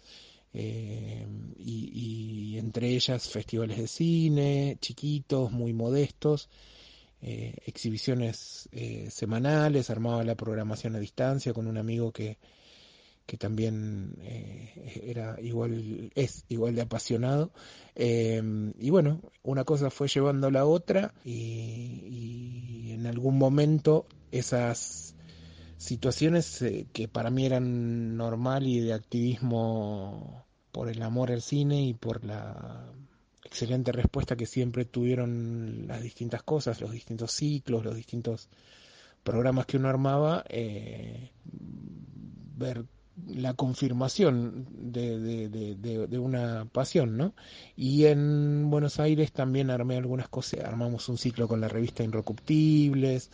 [0.53, 6.49] em, y, entre ellas festivales de cine, chiquitos, muy modestos,
[7.21, 8.69] eh, exhibiciones
[9.09, 12.37] semanales, armaba la programación a distancia con un amigo que
[13.25, 17.51] que también eh, era igual, es igual de apasionado.
[17.95, 25.15] Em, y bueno, una cosa fue llevando a la otra y, en algún momento esas
[25.77, 31.83] situaciones eh, que para mí eran normal y de activismo por el amor al cine
[31.83, 32.93] y por la
[33.43, 38.49] excelente respuesta que siempre tuvieron las distintas cosas, los distintos ciclos, los distintos
[39.23, 41.31] programas que uno armaba, eh,
[42.57, 42.85] ver
[43.27, 47.33] la confirmación de, de, una pasión, ¿no?
[47.75, 53.29] Y en Buenos Aires también armé algunas cosas, armamos un ciclo con la revista Inrecuptibles,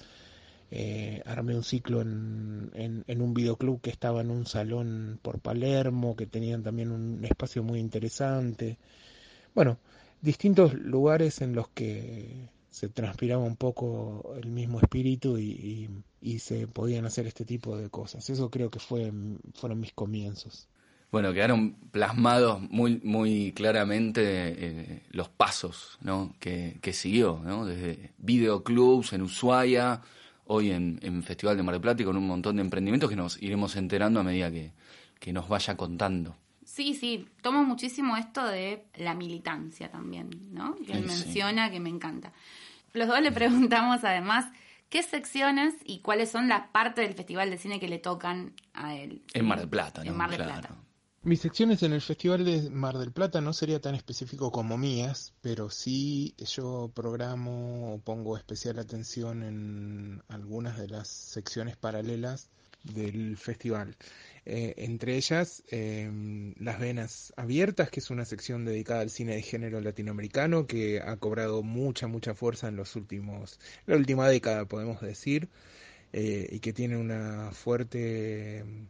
[0.71, 5.39] eh, armé un ciclo en, en, en, un videoclub que estaba en un salón por
[5.39, 8.77] Palermo, que tenían también un espacio muy interesante.
[9.55, 9.79] Bueno,
[10.21, 15.89] distintos lugares en los que se transpiraba un poco el mismo espíritu y,
[16.21, 18.29] y, se podían hacer este tipo de cosas.
[18.29, 19.11] Eso creo que fue,
[19.53, 20.69] fueron mis comienzos.
[21.11, 26.33] Bueno, quedaron plasmados muy, muy claramente eh, los pasos ¿no?
[26.39, 27.65] que, que siguió, ¿no?
[27.65, 29.99] desde videoclubs en Ushuaia,
[30.45, 33.17] hoy en, en, Festival de Mar del Plata y con un montón de emprendimientos que
[33.17, 34.71] nos iremos enterando a medida que,
[35.19, 36.33] que nos vaya contando.
[36.63, 40.75] Sí, sí, tomo muchísimo esto de la militancia también, ¿no?
[40.85, 42.31] Que él menciona, que me encanta.
[42.93, 44.45] Los dos le preguntamos además
[44.89, 48.95] qué secciones y cuáles son las partes del Festival de Cine que le tocan a
[48.95, 49.23] él.
[49.33, 50.11] En Mar del Plata, ¿no?
[50.11, 50.75] En Mar del Plata.
[51.21, 55.33] Mis secciones en el Festival de Mar del Plata no sería tan específico como mías,
[55.41, 62.49] pero sí yo programo o pongo especial atención en algunas de las secciones paralelas
[62.83, 63.97] del festival.
[64.51, 69.43] Eh, entre ellas, em, Las Venas Abiertas, que es una sección dedicada al cine de
[69.43, 75.01] género latinoamericano que ha cobrado mucha, mucha fuerza en los últimos, la última década, podemos
[75.01, 75.49] decir,
[76.13, 78.87] eh, y que tiene una fuerte em,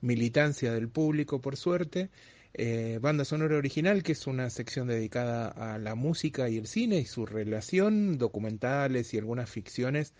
[0.00, 2.10] militancia del público, por suerte.
[2.54, 6.98] Eh, banda sonora original, que es una sección dedicada a la música y el cine
[6.98, 10.14] y su relación, documentales y algunas ficciones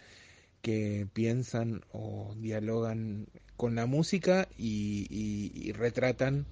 [0.62, 6.46] que piensan o dialogan con la música y, retratan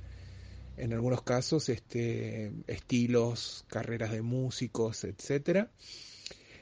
[0.76, 5.70] en algunos casos este estilos, carreras de músicos, etcétera.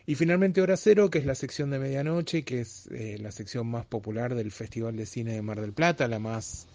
[0.07, 3.67] Y finalmente Hora Cero, que es la sección de medianoche, que es eh, la sección
[3.67, 6.69] más popular del Festival de Cine de Mar del Plata, la más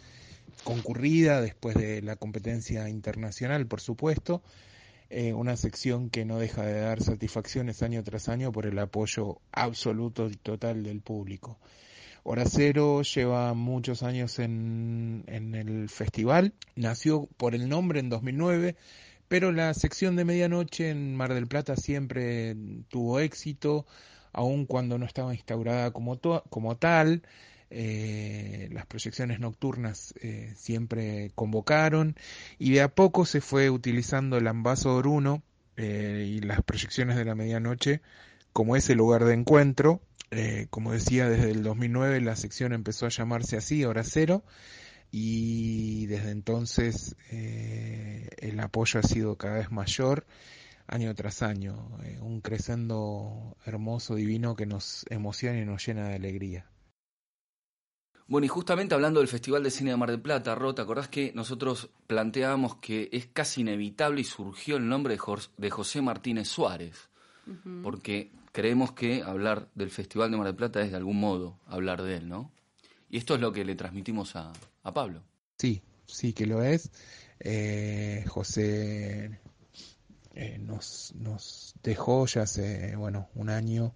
[0.63, 4.43] concurrida después de la competencia internacional, por supuesto,
[5.13, 9.41] eh, una sección que no deja de dar satisfacciones año tras año por el apoyo
[9.52, 11.60] absoluto y total del público.
[12.24, 18.78] Hora Cero lleva muchos años en, en el festival, nació por el nombre en 2009,
[19.28, 22.56] pero la sección de medianoche en Mar del Plata siempre
[22.88, 23.86] tuvo éxito,
[24.32, 27.24] aun cuando no estaba instaurada como, como tal.
[27.73, 32.17] Eh, las proyecciones nocturnas eh, siempre convocaron
[32.60, 35.41] y de a poco se fue utilizando el Ambassador 1
[35.77, 38.01] eh, y las proyecciones de la medianoche
[38.51, 40.01] como ese lugar de encuentro.
[40.69, 44.43] como decía, desde el 2009 la sección empezó a llamarse así, Hora Cero,
[45.12, 50.25] y desde entonces el apoyo ha sido cada vez mayor
[50.88, 56.70] año tras año, un crescendo hermoso, divino que nos emociona y nos llena de alegría.
[58.27, 61.10] Bueno, y justamente hablando del Festival de Cine de Mar del Plata, Ro, ¿te acordás
[61.10, 65.17] que nosotros planteábamos que es casi inevitable y surgió el nombre
[65.57, 67.10] de José Martínez Suárez?
[67.84, 72.01] Porque creemos que hablar del Festival de Mar del Plata es de algún modo hablar
[72.03, 72.51] de él, ¿no?
[73.10, 74.53] Y esto es lo que le transmitimos a,
[74.93, 75.23] Pablo.
[75.57, 76.89] Sí, sí que lo es.
[77.39, 79.39] Eh, José
[80.34, 83.93] eh, nos, nos dejó ya hace, bueno, un año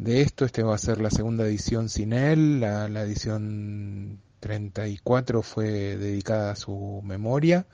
[0.00, 0.44] de esto.
[0.44, 2.60] Este va a ser la segunda edición sin él.
[2.60, 7.66] La, edición 34 fue dedicada a su memoria.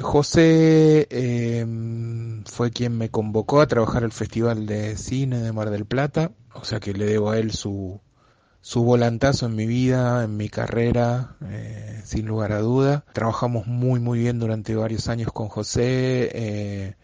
[0.00, 5.86] José em, fue quien me convocó a trabajar el Festival de Cine de Mar del
[5.86, 8.00] Plata, o sea que le debo a él su,
[8.60, 13.04] su volantazo en mi vida, en mi carrera, eh, sin lugar a duda.
[13.12, 16.96] Trabajamos muy muy bien durante varios años con José eh,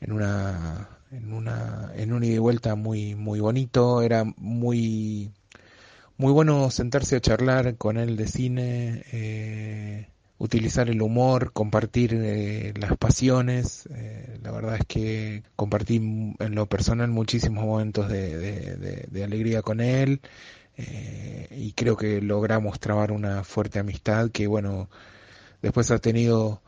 [0.00, 4.02] en una en una en un ida y vuelta muy muy bonito.
[4.02, 5.30] Era muy
[6.16, 12.72] muy bueno sentarse a charlar con él de cine eh, utilizar el humor compartir eh,
[12.76, 13.88] las pasiones.
[13.94, 19.80] Eh, la verdad es que compartí en lo personal muchísimos momentos de, de alegría con
[19.80, 20.20] él
[21.50, 24.88] y creo que logramos trabar una fuerte amistad que bueno
[25.60, 26.62] después ha tenido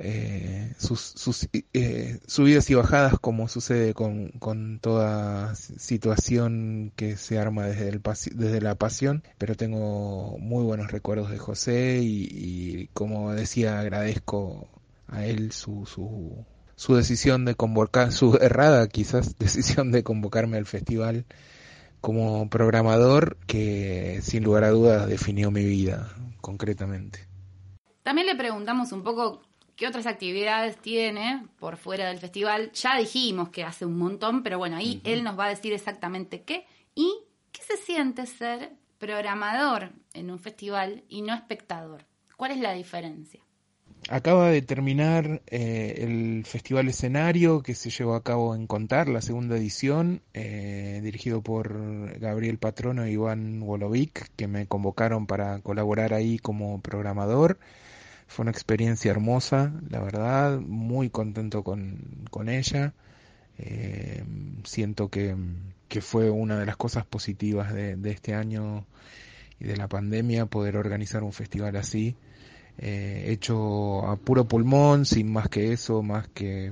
[0.00, 7.38] eh, sus, sus eh, subidas y bajadas como sucede con, con, toda situación que se
[7.38, 8.00] arma desde, el
[8.34, 14.68] desde la pasión, pero tengo muy buenos recuerdos de José y, como decía agradezco
[15.08, 16.44] a él su, su,
[16.76, 21.26] su decisión de convocar, su errada quizás decisión de convocarme al festival
[22.00, 27.26] como programador que sin lugar a dudas definió mi vida concretamente.
[28.04, 29.42] También le preguntamos un poco
[29.78, 32.72] ¿Qué otras actividades tiene por fuera del festival?
[32.72, 36.42] Ya dijimos que hace un montón, pero bueno, ahí él nos va a decir exactamente
[36.42, 36.66] qué.
[36.96, 37.08] ¿Y
[37.52, 42.06] qué se siente ser programador en un festival y no espectador?
[42.36, 43.40] ¿Cuál es la diferencia?
[44.08, 49.22] Acaba de terminar eh, el Festival Escenario que se llevó a cabo en Contar, la
[49.22, 56.14] segunda edición, eh, dirigido por Gabriel Patrono y Iván Wolovic, que me convocaron para colaborar
[56.14, 57.60] ahí como programador.
[58.28, 62.92] Fue una experiencia hermosa, la verdad, muy contento con, con ella.
[63.58, 64.22] Eh,
[64.64, 65.34] siento que,
[65.88, 68.86] que, fue una de las cosas positivas de, de, este año
[69.58, 72.16] y de la pandemia poder organizar un festival así,
[72.76, 76.70] eh, hecho a puro pulmón, sin más que eso, más que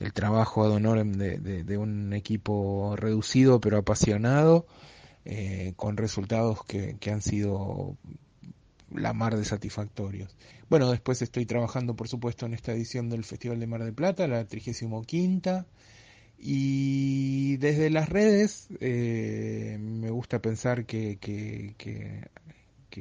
[0.00, 4.66] el trabajo ad honorem de, de, un equipo reducido pero apasionado,
[5.26, 7.96] eh, con resultados que, que han sido
[8.90, 10.36] la mar de satisfactorios.
[10.68, 14.26] Bueno, después estoy trabajando, por supuesto, en esta edición del Festival de Mar del Plata,
[14.26, 15.04] la 35
[16.38, 22.30] y desde las redes eh, me gusta pensar que, que,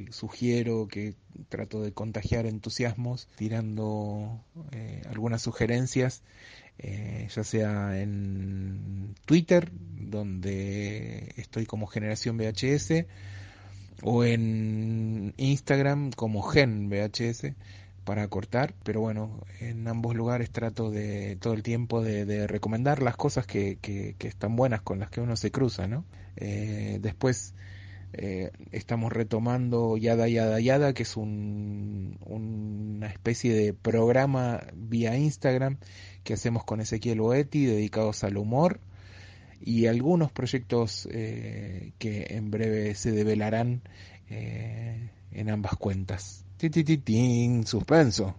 [0.09, 1.15] sugiero, que
[1.49, 6.21] trato de contagiar entusiasmos tirando eh, algunas sugerencias,
[6.77, 13.05] eh, ya sea en Twitter, donde estoy como generación VHS,
[14.03, 17.53] o en Instagram como Gen VHS
[18.03, 23.17] para cortar, pero bueno, en ambos lugares trato de todo el tiempo de, recomendar las
[23.17, 26.05] cosas que, que, están buenas con las que uno se cruza, ¿no?
[26.37, 27.55] Eh, después
[28.13, 35.77] eh, estamos retomando Yada Yada Yada, que es un, una especie de programa vía Instagram
[36.23, 38.79] que hacemos con Ezequiel Oeti dedicados al humor
[39.65, 43.81] y algunos proyectos eh, que en breve se develarán
[44.29, 46.45] eh, en ambas cuentas.
[46.57, 48.35] Titititín, suspenso.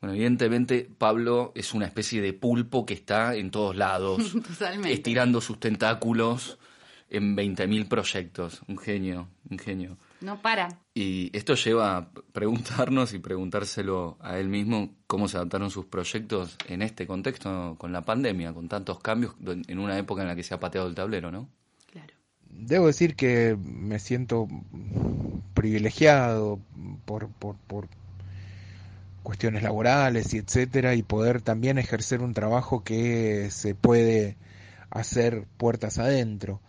[0.00, 4.36] Bueno, evidentemente Pablo es una especie de pulpo que está en todos lados,
[4.86, 6.58] estirando sus tentáculos
[7.08, 8.62] en 20.000 proyectos.
[8.68, 9.98] Un genio, un genio.
[10.20, 10.68] No para.
[10.94, 16.56] Y esto lleva a preguntarnos y preguntárselo a él mismo cómo se adaptaron sus proyectos
[16.66, 20.42] en este contexto con la pandemia, con tantos cambios en una época en la que
[20.42, 21.48] se ha pateado el tablero, ¿no?
[21.92, 22.14] Claro.
[22.50, 24.48] Debo decir que me siento
[25.54, 26.60] privilegiado
[27.04, 27.88] por, por, por
[29.22, 34.36] cuestiones laborales y etcétera y poder también ejercer un trabajo que se puede
[34.90, 36.60] hacer puertas adentro.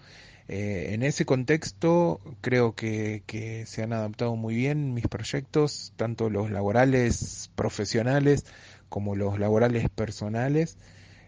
[0.50, 3.24] Eh, en ese contexto creo que,
[3.68, 8.46] se han adaptado muy bien mis proyectos, tanto los laborales profesionales
[8.90, 10.78] como los laborales personales.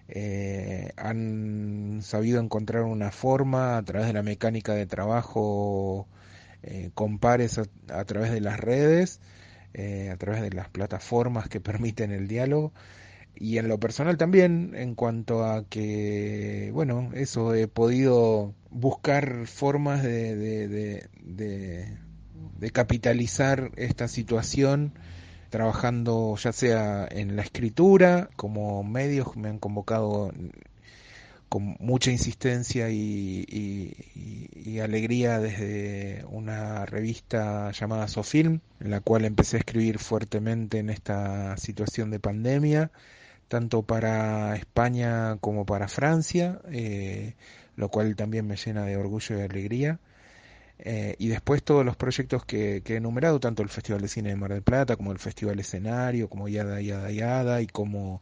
[0.10, 6.08] Eh, han sabido encontrar una forma a través de la mecánica de trabajo
[6.64, 9.22] eh, a, través de las redes,
[10.12, 12.74] a través de las plataformas que permiten el diálogo,
[13.36, 20.02] y en lo personal también, en cuanto a que, bueno, eso, he podido buscar formas
[20.02, 24.94] de, de, de, capitalizar esta situación
[25.50, 30.32] trabajando ya sea en la escritura, como medios me han convocado
[31.50, 39.58] con mucha insistencia y, y, alegría desde una revista llamada Sofilm, en la cual empecé
[39.58, 42.92] a escribir fuertemente en esta situación de pandemia
[43.52, 47.36] tanto para España como para Francia, eh,
[47.76, 50.00] lo cual también me llena de orgullo y alegría.
[50.80, 54.38] Eh, y después todos los proyectos que, he enumerado, tanto el Festival de Cine de
[54.38, 58.22] Mar del Plata, como el Festival Escenario, como Yada Yada Yada, y como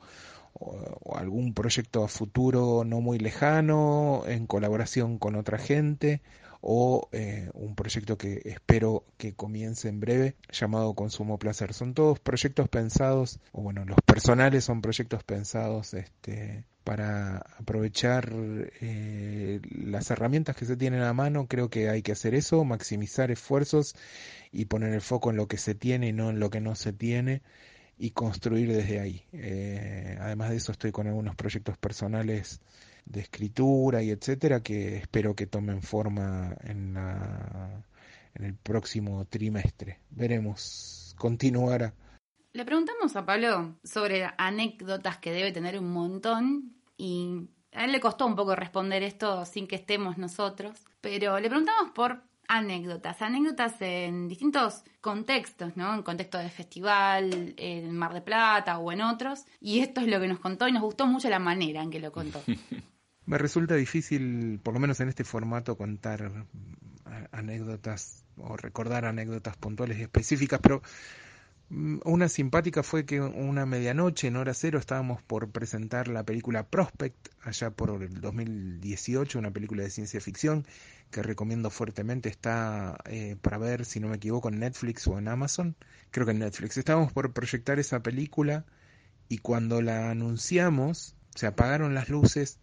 [1.14, 6.22] algún proyecto a futuro no muy lejano, en colaboración con otra gente,
[6.62, 11.74] o eh, un proyecto que espero que comience en breve llamado Consumo Placer.
[11.74, 18.32] Son todos proyectos pensados, o bueno, los personales son proyectos pensados este, para aprovechar
[18.82, 21.48] eh, las herramientas que se tienen a mano.
[21.48, 23.96] Creo que hay que hacer eso, maximizar esfuerzos
[24.52, 26.76] y poner el foco en lo que se tiene y no en lo que no
[26.76, 27.42] se tiene
[27.98, 29.26] y construir desde ahí.
[29.34, 32.60] Eh, además de eso estoy con algunos proyectos personales
[33.10, 37.84] de escritura y etcétera que espero que tomen forma en, la,
[38.36, 40.00] en el próximo trimestre.
[40.12, 41.94] Veremos, continuará.
[42.54, 48.00] Le preguntamos a Pablo sobre anécdotas que debe tener un montón y a él le
[48.00, 53.80] costó un poco responder esto sin que estemos nosotros, pero le preguntamos por anécdotas, anécdotas
[53.82, 55.94] en distintos contextos, ¿no?
[55.94, 60.20] En contexto de festival, en Mar de Plata o en otros, y esto es lo
[60.20, 62.42] que nos contó y nos gustó mucho la manera en que lo contó.
[63.30, 66.32] Me resulta difícil, por lo menos en este formato, contar
[67.32, 70.82] anécdotas o recordar anécdotas puntuales y específicas, pero
[71.70, 76.66] mm, una simpática fue que una medianoche en hora cero estábamos por presentar la película
[76.66, 80.66] Prospect, allá por el 2018, una película de ciencia ficción
[81.12, 85.28] que recomiendo fuertemente, está eh, para ver, si no me equivoco, en Netflix o en
[85.28, 85.76] Amazon,
[86.10, 86.78] creo que en Netflix.
[86.78, 88.66] Estábamos por proyectar esa película
[89.28, 92.58] y cuando la anunciamos, se apagaron las luces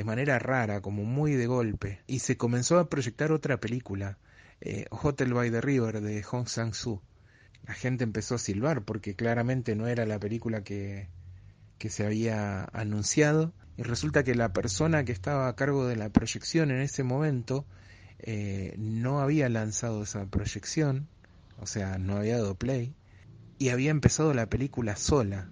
[0.00, 4.16] de manera rara, como muy de golpe, y se comenzó a proyectar otra película,
[4.62, 7.02] eh, Hotel by the River de Hong Sang-soo.
[7.66, 11.10] La gente empezó a silbar porque claramente no era la película que,
[11.76, 16.08] que se había anunciado y resulta que la persona que estaba a cargo de la
[16.08, 17.66] proyección en ese momento
[18.20, 21.08] eh, no había lanzado esa proyección,
[21.58, 22.94] o sea, no había dado play,
[23.58, 25.50] y había empezado la película sola.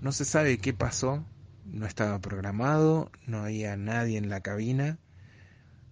[0.00, 1.26] No se sabe qué pasó,
[1.64, 4.98] no estaba programado, no había nadie en la cabina.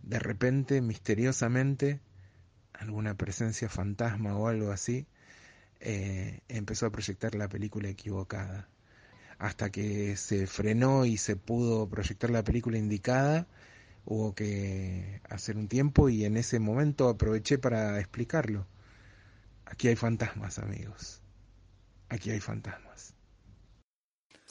[0.03, 2.01] De repente, misteriosamente,
[2.73, 5.07] alguna presencia fantasma o algo así,
[5.81, 8.69] eh, empezó a proyectar la película equivocada.
[9.39, 13.49] Hasta que se frenó y se pudo proyectar la película indicada,
[14.05, 18.67] hubo que hacer un tiempo y en ese momento aproveché para explicarlo.
[19.67, 21.23] Aquí hay fantasmas, amigos.
[22.09, 23.12] Aquí hay fantasmas.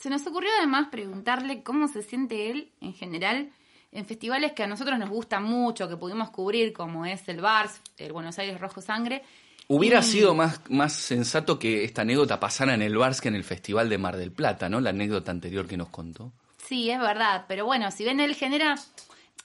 [0.02, 3.52] Se nos ocurrió además preguntarle cómo se siente él en general
[3.92, 7.80] en festivales que a nosotros nos gustan mucho, que pudimos cubrir, como es el BARS,
[7.98, 9.22] el Buenos Aires Rojo Sangre.
[9.68, 13.44] Hubiera sido más, más sensato que esta anécdota pasara en el BARS que en el
[13.44, 14.82] Festival de Mar del Plata, ¿no?
[14.82, 16.32] La anécdota anterior que nos contó.
[16.58, 18.74] Sí, es verdad, pero bueno, si ven él genera,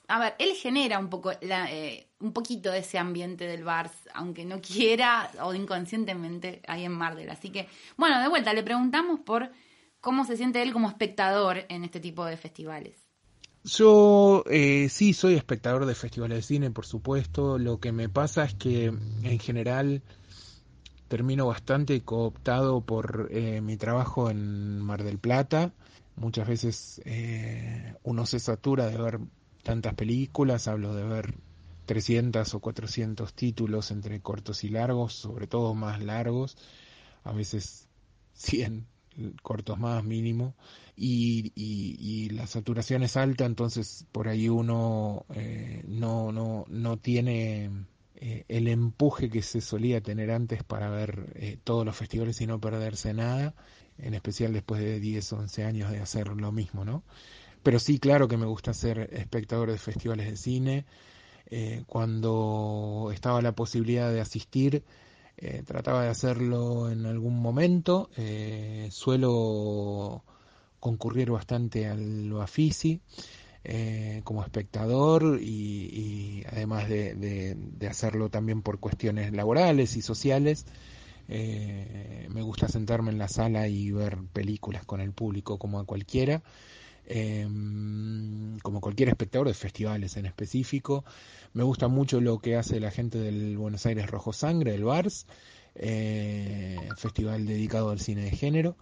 [0.08, 3.92] a ver, él genera un poco, la, eh, un poquito de ese ambiente del BARS,
[4.14, 7.28] aunque no quiera o inconscientemente ahí en Mar del.
[7.28, 9.50] Así que, bueno, de vuelta, le preguntamos por
[10.06, 12.94] ¿Cómo se siente él como espectador en este tipo de festivales?
[13.64, 17.58] Yo eh, sí soy espectador de festivales de cine, por supuesto.
[17.58, 20.02] Lo que me pasa es que en general
[21.08, 25.72] termino bastante cooptado por eh, mi trabajo en Mar del Plata.
[26.14, 29.18] Muchas veces eh, uno se satura de ver
[29.64, 31.34] tantas películas, hablo de ver
[31.86, 36.56] 300 o 400 títulos entre cortos y largos, sobre todo más largos,
[37.24, 37.88] a veces
[38.34, 38.86] 100
[39.42, 40.54] cortos más mínimo
[40.96, 47.70] y, y, la saturación es alta entonces por ahí uno eh, no, no, no tiene
[48.16, 52.46] eh, el empuje que se solía tener antes para ver eh, todos los festivales y
[52.46, 53.54] no perderse nada
[53.98, 57.02] en especial después de 10 o 11 años de hacer lo mismo no
[57.62, 60.84] pero sí claro que me gusta ser espectador de festivales de cine.
[61.86, 64.84] Cuando estaba la posibilidad de asistir
[65.38, 68.10] eh, trataba de hacerlo en algún momento.
[68.16, 70.24] Eh, suelo
[70.80, 73.00] concurrir bastante al Bafisi
[73.68, 77.56] eh, como espectador y, además de,
[77.90, 80.66] hacerlo también por cuestiones laborales y sociales.
[81.28, 85.84] Eh, me gusta sentarme en la sala y ver películas con el público como a
[85.84, 86.42] cualquiera,
[87.06, 91.04] em, como cualquier espectador de festivales en específico.
[91.52, 95.26] Me gusta mucho lo que hace la gente del Buenos Aires Rojo Sangre, el BARS,
[95.76, 98.76] eh, festival dedicado al cine de género.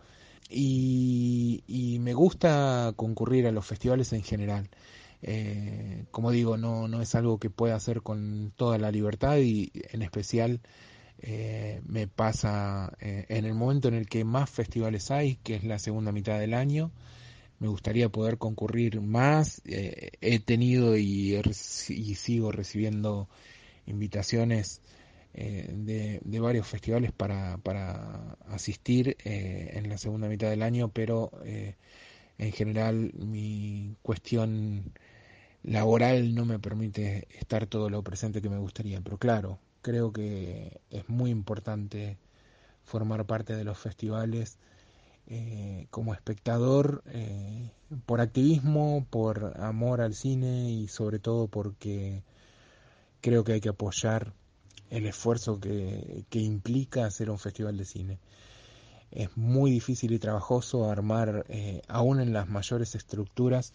[0.50, 4.68] Y, me gusta concurrir a los festivales en general.
[5.22, 9.72] Eh, como digo, no, no es algo que pueda hacer con toda la libertad y
[9.92, 10.60] en especial
[11.18, 15.78] eh, me pasa en el momento en el que más festivales hay, que es la
[15.78, 16.90] segunda mitad del año.
[17.64, 19.62] Me gustaría poder concurrir más.
[19.64, 21.40] Eh, he tenido y,
[22.14, 23.26] sigo recibiendo
[23.86, 24.82] invitaciones
[25.32, 32.52] de, de, varios festivales para, para asistir en la segunda mitad del año, pero en
[32.52, 34.92] general mi cuestión
[35.62, 39.00] laboral no me permite estar todo lo presente que me gustaría.
[39.00, 42.18] Pero claro, creo que es muy importante
[42.84, 44.58] formar parte de los festivales
[45.26, 47.70] eh, como espectador, eh,
[48.06, 52.22] por activismo, por amor al cine y sobre todo porque
[53.20, 54.34] creo que hay que apoyar
[54.90, 58.18] el esfuerzo que, que implica hacer un festival de cine.
[59.10, 63.72] Es muy difícil y trabajoso armar, eh, aún en las mayores estructuras,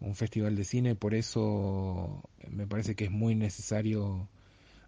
[0.00, 4.28] un festival de cine, por eso me parece que es muy necesario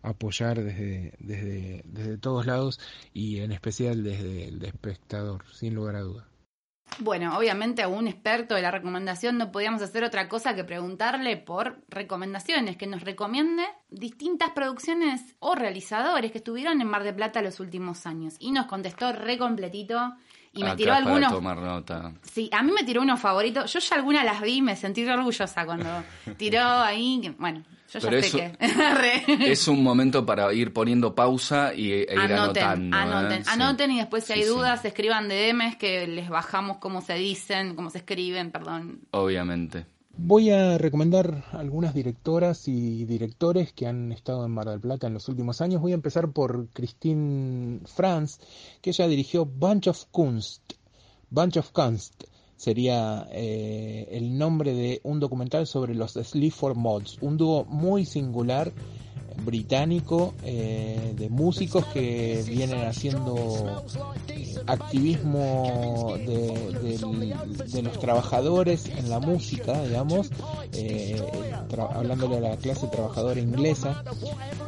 [0.02, 2.80] apoyar desde, desde, desde todos lados
[3.12, 6.28] y en especial desde el espectador, sin lugar a duda.
[7.00, 11.36] Bueno, obviamente a un experto de la recomendación no podíamos hacer otra cosa que preguntarle
[11.36, 17.40] por recomendaciones, que nos recomiende distintas producciones o realizadores que estuvieron en Mar de Plata
[17.40, 18.34] los últimos años.
[18.40, 20.14] Y nos contestó re completito
[20.52, 21.32] y me tiró algunos.
[21.32, 22.14] tomar nota.
[22.22, 23.72] Sí, a mí me tiró unos favoritos.
[23.72, 26.02] Yo ya algunas las vi y me sentí orgullosa cuando
[26.36, 27.32] tiró ahí.
[27.38, 27.62] Bueno,
[27.92, 29.50] yo ya sé que.
[29.50, 32.96] es un momento para ir poniendo pausa y, e ir anotando.
[32.96, 33.00] ¿eh?
[33.00, 37.74] Anoten, anoten y después si hay dudas, escriban DMs que les bajamos cómo se dicen,
[37.74, 39.00] cómo se escriben, perdón.
[39.12, 39.86] Obviamente.
[40.20, 45.14] Voy a recomendar algunas directoras y directores que han estado en Mar del Plata en
[45.14, 45.80] los últimos años.
[45.80, 48.40] Voy a empezar por Christine Franz,
[48.82, 50.72] que ella dirigió Bunch of Kunst.
[51.30, 52.24] Bunch of Kunst
[52.58, 58.72] sería eh, el nombre de un documental sobre los Sleaford Mods, un dúo muy singular
[59.44, 63.84] británico eh, de músicos que vienen haciendo
[64.28, 70.30] eh, activismo de, los trabajadores en la música, digamos,
[70.72, 71.22] eh,
[71.94, 74.02] hablándole a la clase trabajadora inglesa.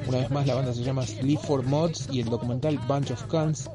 [0.07, 3.69] Una vez más la banda se llama Sleaford Mods y el documental Bunch of Kunst,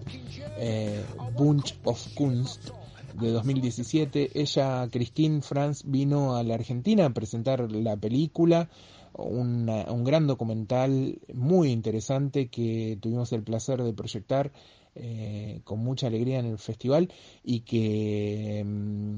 [1.37, 2.71] Bunch of Kunst
[3.19, 4.39] de 2017.
[4.39, 8.69] Ella, Christine Franz, vino a la Argentina a presentar la película
[9.17, 14.51] un gran documental muy interesante que tuvimos el placer de proyectar
[14.95, 17.11] eh, con mucha alegría en el festival
[17.43, 19.15] y que mm,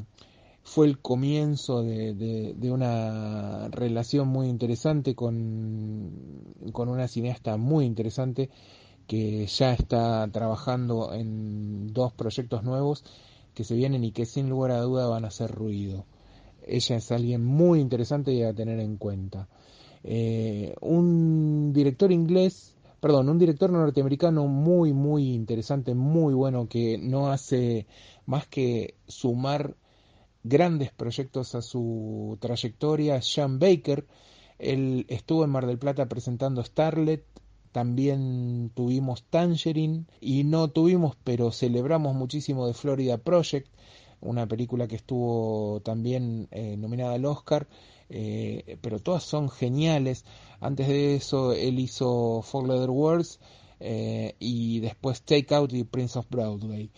[0.63, 6.11] fue el comienzo de, una relación muy interesante con,
[6.73, 8.49] con una cineasta muy interesante
[9.07, 13.03] que ya está trabajando en dos proyectos nuevos
[13.57, 16.05] que se vienen y que sin lugar a duda van a hacer ruido.
[16.67, 19.47] Ella es alguien muy interesante y a tener en cuenta.
[20.03, 27.31] Eh, un director inglés, perdón, un director norteamericano muy, muy interesante, muy bueno, que no
[27.31, 27.87] hace
[28.27, 29.75] más que sumar
[30.43, 34.05] grandes proyectos a su trayectoria, Sean Baker.
[34.59, 37.25] Él estuvo en Mar del Plata presentando Starlet,
[37.78, 43.67] también tuvimos Tangerine y no tuvimos, pero celebramos muchísimo de Florida Project,
[44.19, 47.67] una película que estuvo también eh, nominada al Oscar
[48.09, 50.25] eh, pero todas son geniales.
[50.59, 53.39] Antes de eso, él hizo Four Letter Words
[53.80, 56.89] eh, y después Take Out y Prince of Broadway.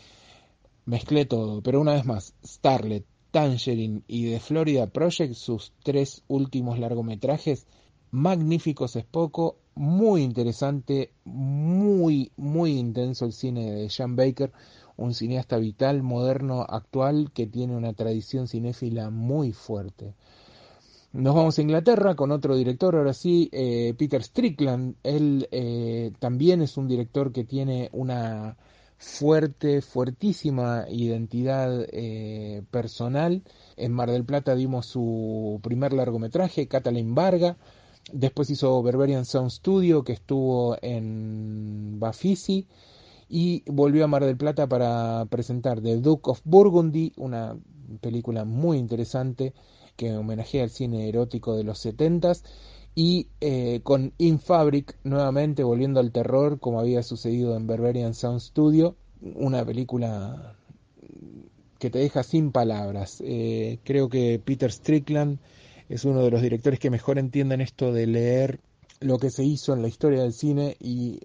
[0.85, 6.79] Mezclé todo, pero una vez más, Starlet, Tangerine y The Florida Project, sus tres últimos
[6.79, 7.67] largometrajes,
[8.11, 14.51] magníficos es poco, muy interesante, muy, muy intenso el cine de Sean Baker,
[14.97, 20.15] un cineasta vital, moderno, actual, que tiene una tradición cinéfila muy fuerte.
[21.13, 24.95] Nos vamos a Inglaterra con otro director, ahora sí, eh, Peter Strickland.
[25.01, 28.57] Él eh, también es un director que tiene una
[28.97, 33.43] fuerte, fuertísima identidad eh, personal.
[33.77, 37.55] En Mar del Plata dimos su primer largometraje, Catalin Varga.
[38.11, 42.67] Después hizo Berberian Sound Studio, que estuvo en Bafisi.
[43.27, 47.55] Y volvió a Mar del Plata para presentar The Duke of Burgundy, una
[48.01, 49.53] película muy interesante
[49.95, 52.43] que homenajea al cine erótico de los setentas
[52.95, 58.39] y eh, con In Fabric nuevamente volviendo al terror como había sucedido en Berberian Sound
[58.39, 58.95] Studio,
[59.35, 60.55] una película
[61.77, 63.21] que te deja sin palabras.
[63.25, 65.39] Eh, creo que Peter Strickland
[65.89, 68.59] es uno de los directores que mejor entienden esto de leer
[68.99, 71.19] lo que se hizo en la historia del cine y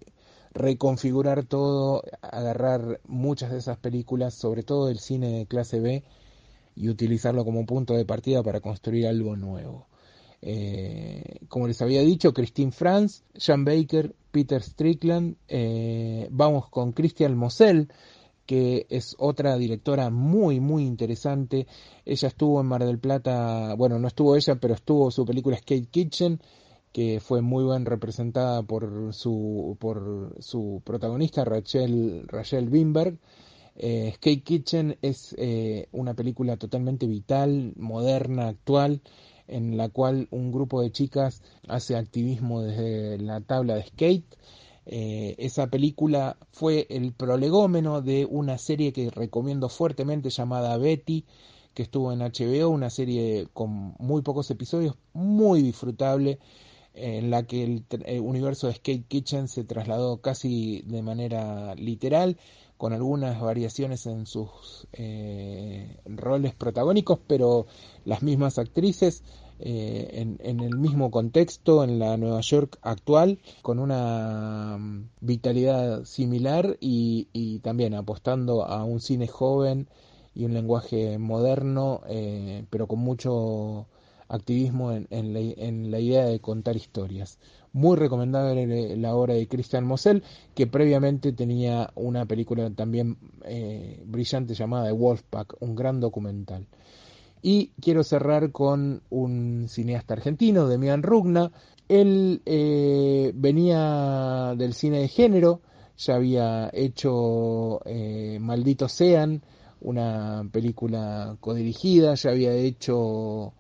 [0.53, 6.03] reconfigurar todo, agarrar muchas de esas películas, sobre todo del cine de clase B,
[6.77, 9.87] y utilizarlo como punto de partida para construir algo nuevo.
[10.41, 17.37] Eh, como les había dicho, Christine Franz, Sean Baker, Peter Strickland, eh, vamos con Christian
[17.37, 17.89] Mosel,
[18.47, 21.67] que es otra directora muy, muy interesante.
[22.05, 25.91] Ella estuvo en Mar del Plata, bueno, no estuvo ella, pero estuvo su película Skate
[25.91, 26.41] Kitchen,
[26.93, 33.19] que fue muy bien representada por su, por su protagonista, Rachel, Rachel Wimberg.
[33.77, 39.01] Eh, Skate Kitchen es eh, una película totalmente vital, moderna, actual,
[39.49, 44.37] en la cual un grupo de chicas hace activismo desde la tabla de skate
[44.87, 51.25] eh, esa película fue el prolegómeno de una serie que recomiendo fuertemente llamada Betty,
[51.75, 56.39] que estuvo en HBO, una serie con muy pocos episodios, muy disfrutable,
[56.95, 57.85] en la que el,
[58.21, 62.39] universo de Skate Kitchen se trasladó casi de manera literal,
[62.77, 67.67] con algunas variaciones en sus eh, roles protagónicos, pero
[68.05, 69.23] las mismas actrices.
[69.61, 76.77] Eh, en, el mismo contexto, en la Nueva York actual, con una mm, vitalidad similar
[76.81, 79.89] y, también apostando a un cine joven
[80.35, 83.87] y un lenguaje moderno, eh, pero con mucho
[84.29, 87.39] activismo en, la, idea de contar historias.
[87.73, 90.23] Muy recomendable la obra de Christian Mosel,
[90.55, 96.67] que previamente tenía una película también eh, brillante llamada The Wolfpack, un gran documental.
[97.47, 101.53] Y quiero cerrar con un cineasta argentino, Demian Rugna.
[101.91, 105.61] Él eh, venía del cine de género,
[105.99, 109.43] ya había hecho eh, Maldito Sean,
[109.83, 113.53] una película codirigida, ya había hecho,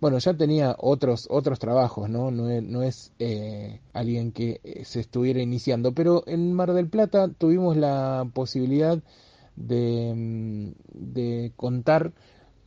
[0.00, 2.30] bueno, ya tenía otros, otros trabajos, ¿no?
[2.30, 7.26] No es, no es eh, alguien que se estuviera iniciando, pero en Mar del Plata
[7.26, 9.02] tuvimos la posibilidad
[9.56, 12.12] de, mm, de contar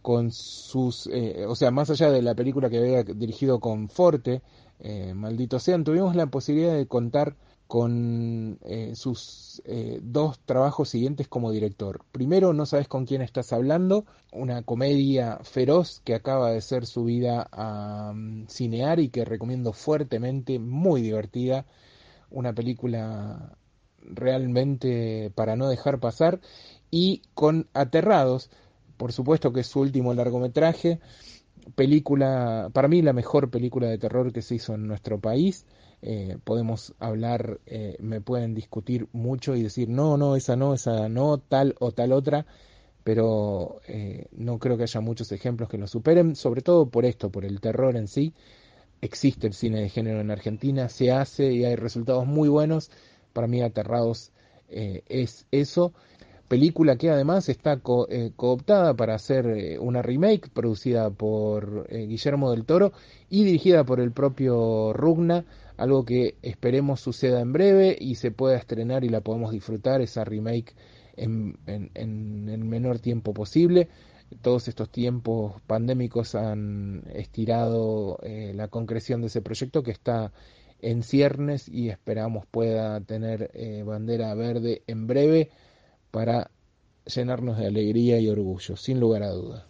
[0.06, 4.44] con sus, eh, o sea, más allá de la película que había dirigido con Forte,
[4.78, 7.36] eh, Maldito sean, tuvimos la posibilidad de contar
[7.66, 9.64] con eh, sus
[10.04, 12.02] dos trabajos siguientes como director.
[12.12, 17.50] Primero, No sabes con quién estás hablando, una comedia feroz que acaba de ser subida
[17.52, 21.66] a um, cinear y que recomiendo fuertemente, muy divertida,
[22.30, 23.58] una película
[24.04, 26.42] realmente para no dejar pasar,
[26.92, 28.52] y con Aterrados,
[28.98, 31.00] por supuesto que es su último largometraje,
[31.76, 35.66] película, para mí la mejor película de terror que se hizo en nuestro país.
[36.02, 41.10] Eh, podemos hablar, eh, me pueden discutir mucho y decir, no, no, esa no, esa
[41.10, 42.46] no, tal o tal otra,
[43.04, 47.32] pero eh, no creo que haya muchos ejemplos que lo superen, sobre todo por esto,
[47.32, 48.34] por el terror en sí.
[49.02, 52.92] Existe el cine de género en Argentina, se hace y hay resultados muy buenos.
[53.34, 54.32] Para mí, Aterrados
[54.68, 55.94] es eso
[56.48, 62.52] película que además está eh, cooptada para hacer eh, una remake producida por eh, Guillermo
[62.52, 62.94] del Toro
[63.30, 65.46] y dirigida por el propio Rugna,
[65.78, 70.24] algo que esperemos suceda en breve y se pueda estrenar y la podamos disfrutar, esa
[70.24, 70.74] remake
[71.18, 73.90] en, en el menor tiempo posible.
[74.42, 80.34] Todos estos tiempos pandémicos han estirado la concreción de ese proyecto que está
[80.82, 83.52] en ciernes y esperamos pueda tener
[83.86, 85.52] bandera verde en breve
[86.16, 86.50] para
[87.06, 89.68] llenarnos de alegría y orgullo, sin lugar a duda.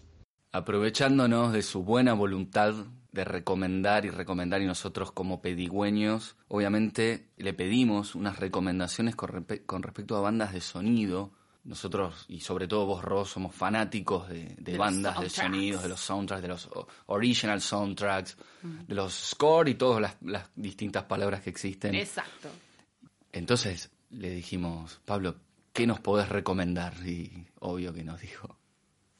[0.51, 2.75] Aprovechándonos de su buena voluntad
[3.11, 10.15] de recomendar y recomendar y nosotros como pedigüeños, obviamente le pedimos unas recomendaciones con, respecto
[10.15, 11.31] a bandas de sonido.
[11.63, 16.43] Nosotros, y sobre todo vos, Ross, somos fanáticos de, bandas de sonidos, de los soundtracks,
[16.43, 16.69] de los
[17.07, 18.85] original soundtracks, mm.
[18.87, 21.95] de los score y todas las distintas palabras que existen.
[21.95, 22.49] Exacto.
[23.31, 25.37] Entonces le dijimos, Pablo,
[25.75, 26.93] ¿qué nos podés recomendar?
[27.05, 28.57] Y obvio que nos dijo.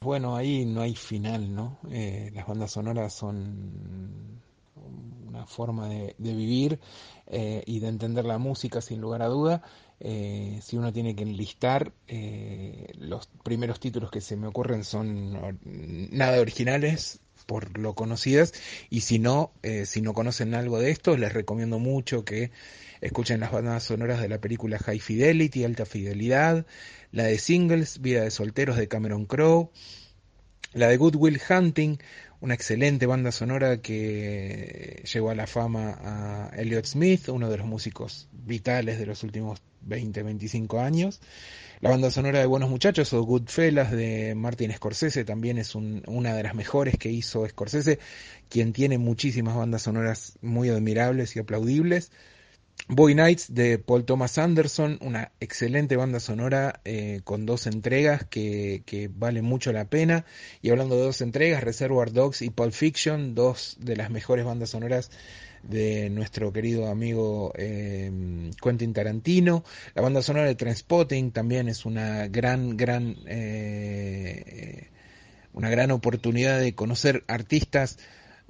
[0.00, 1.78] Bueno, ahí no hay final, ¿no?
[1.90, 4.40] Eh, las bandas sonoras son
[5.26, 6.80] una forma de, vivir
[7.26, 9.62] eh, y de entender la música sin lugar a duda.
[10.00, 11.92] Eh, si uno tiene que enlistar,
[12.98, 15.38] los primeros títulos que se me ocurren son
[16.10, 18.54] nada originales, por lo conocidas
[18.90, 19.52] y si no,
[19.84, 22.50] si no conocen algo de esto, les recomiendo mucho que
[23.00, 26.66] Escuchen las bandas sonoras de la película High Fidelity, Alta Fidelidad,
[27.12, 29.70] la de Singles, Vida de Solteros de Cameron Crowe,
[30.72, 31.98] la de Good Will Hunting,
[32.40, 37.66] una excelente banda sonora que llegó a la fama a Elliot Smith, uno de los
[37.66, 41.20] músicos vitales de los últimos 20, 25 años.
[41.80, 46.42] La banda sonora de Buenos Muchachos o Goodfellas de Martin Scorsese también es una de
[46.42, 47.98] las mejores que hizo Scorsese,
[48.48, 52.10] quien tiene muchísimas bandas sonoras muy admirables y aplaudibles.
[52.88, 58.82] Boy Nights de Paul Thomas Anderson, una excelente banda sonora eh, con dos entregas que,
[58.86, 60.24] que, vale mucho la pena.
[60.62, 64.70] Y hablando de dos entregas, Reservoir Dogs y Pulp Fiction, dos de las mejores bandas
[64.70, 65.10] sonoras
[65.64, 69.64] de nuestro querido amigo eh, Quentin Tarantino.
[69.94, 74.90] La banda sonora de Transpotting también es una gran, gran, eh,
[75.52, 77.98] una gran oportunidad de conocer artistas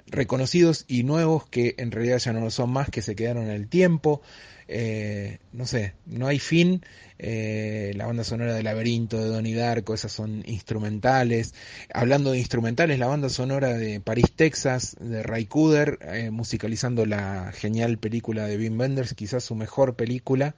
[0.07, 3.51] reconocidos y nuevos que en realidad ya no lo son más, que se quedaron en
[3.51, 4.21] el tiempo.
[4.69, 6.83] Eh, no sé, no hay fin.
[7.19, 11.53] Eh, la banda sonora de Laberinto de Donnie Darko, esas son instrumentales.
[11.93, 17.51] Hablando de instrumentales, la banda sonora de París, Texas, de Ray Cooder, eh, musicalizando la
[17.53, 20.55] genial película de Wim Wenders, quizás su mejor película,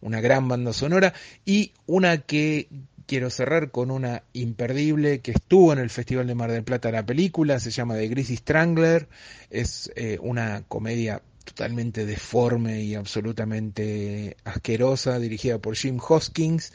[0.00, 1.14] una gran banda sonora,
[1.44, 2.68] y una que
[3.08, 7.06] quiero cerrar con una imperdible que estuvo en el Festival de Mar del Plata la
[7.06, 9.08] película, se llama The Greasy Strangler,
[9.48, 16.74] es eh, una comedia totalmente deforme y absolutamente asquerosa, dirigida por Jim Hoskins.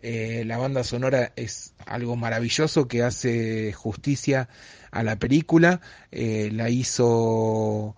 [0.00, 4.48] Eh, la banda sonora es algo maravilloso que hace justicia
[4.90, 5.82] a la película.
[6.10, 7.94] Eh, la hizo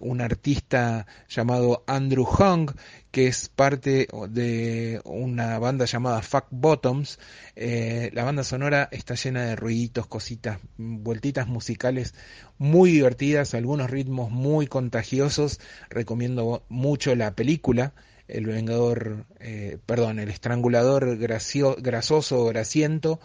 [0.00, 2.70] un artista llamado Andrew Hung,
[3.12, 7.18] que es parte de una banda llamada Fuck Bottoms.
[7.56, 12.14] Eh, la banda sonora está llena de ruiditos, cositas, vueltitas musicales
[12.56, 15.60] muy divertidas, algunos ritmos muy contagiosos.
[15.90, 17.92] Recomiendo mucho la película.
[18.28, 23.20] El Vengador, eh, perdón, el Estrangulador gracio, Grasoso Grasiento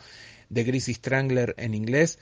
[0.50, 2.20] de Greasy Strangler en inglés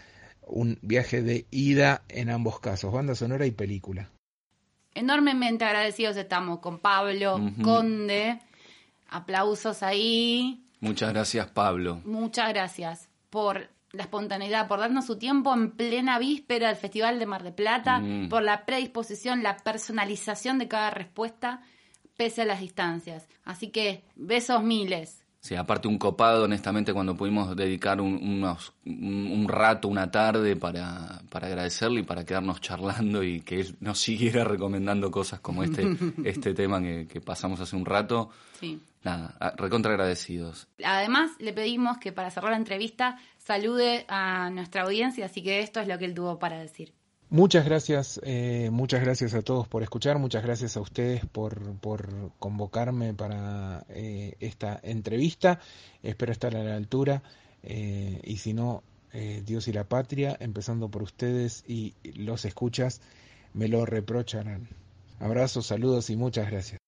[0.48, 4.12] un viaje de ida en ambos casos, banda sonora y película.
[4.96, 8.40] Enormemente agradecidos estamos con Pablo Conde.
[9.10, 10.64] Aplausos ahí.
[10.80, 12.02] Muchas gracias, Pablo.
[12.06, 17.26] Muchas gracias por la espontaneidad, por darnos su tiempo en plena víspera del Festival de
[17.26, 18.30] Mar de Plata, mm.
[18.30, 21.62] por la predisposición, la personalización de cada respuesta,
[22.16, 23.28] pese a las distancias.
[23.44, 25.25] Así que besos miles.
[25.46, 31.22] Sí, aparte un copado, honestamente, cuando pudimos dedicar un, unos, un, rato, una tarde para,
[31.30, 35.86] para, agradecerle y para quedarnos charlando y que él nos siguiera recomendando cosas como este,
[36.26, 38.32] este tema que, que, pasamos hace un rato.
[38.60, 38.82] Sí.
[39.04, 40.68] Nada, recontra agradecidos.
[40.84, 45.80] Además, le pedimos que para cerrar la entrevista salude a nuestra audiencia, así que esto
[45.80, 46.92] es lo que él tuvo para decir.
[47.30, 51.60] Muchas gracias, eh, muchas gracias a todos por escuchar, muchas gracias a ustedes por,
[52.38, 55.60] convocarme para eh, esta entrevista.
[56.04, 57.24] Espero estar a la altura
[57.64, 58.84] eh, y si no,
[59.46, 63.00] Dios y la patria, empezando por ustedes y los escuchas,
[63.54, 64.68] me lo reprocharán.
[65.20, 66.85] Abrazos, saludos y muchas gracias.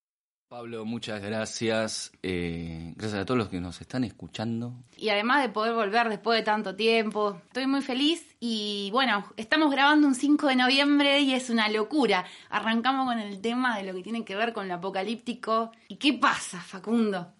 [0.48, 2.10] Pablo, muchas gracias.
[2.22, 4.72] Eh, gracias a todos los que nos están escuchando.
[4.96, 9.70] Y además de poder volver después de tanto tiempo, estoy muy feliz y bueno, estamos
[9.70, 12.24] grabando un 5 de noviembre y es una locura.
[12.48, 15.70] Arrancamos con el tema de lo que tiene que ver con lo apocalíptico.
[15.88, 17.30] ¿Y qué pasa, Facundo?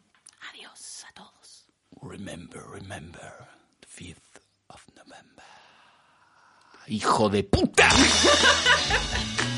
[0.53, 1.67] Adiós a todos.
[2.03, 3.33] Remember, remember,
[3.81, 5.47] the 5th of November.
[6.89, 7.89] ¡Hijo de puta!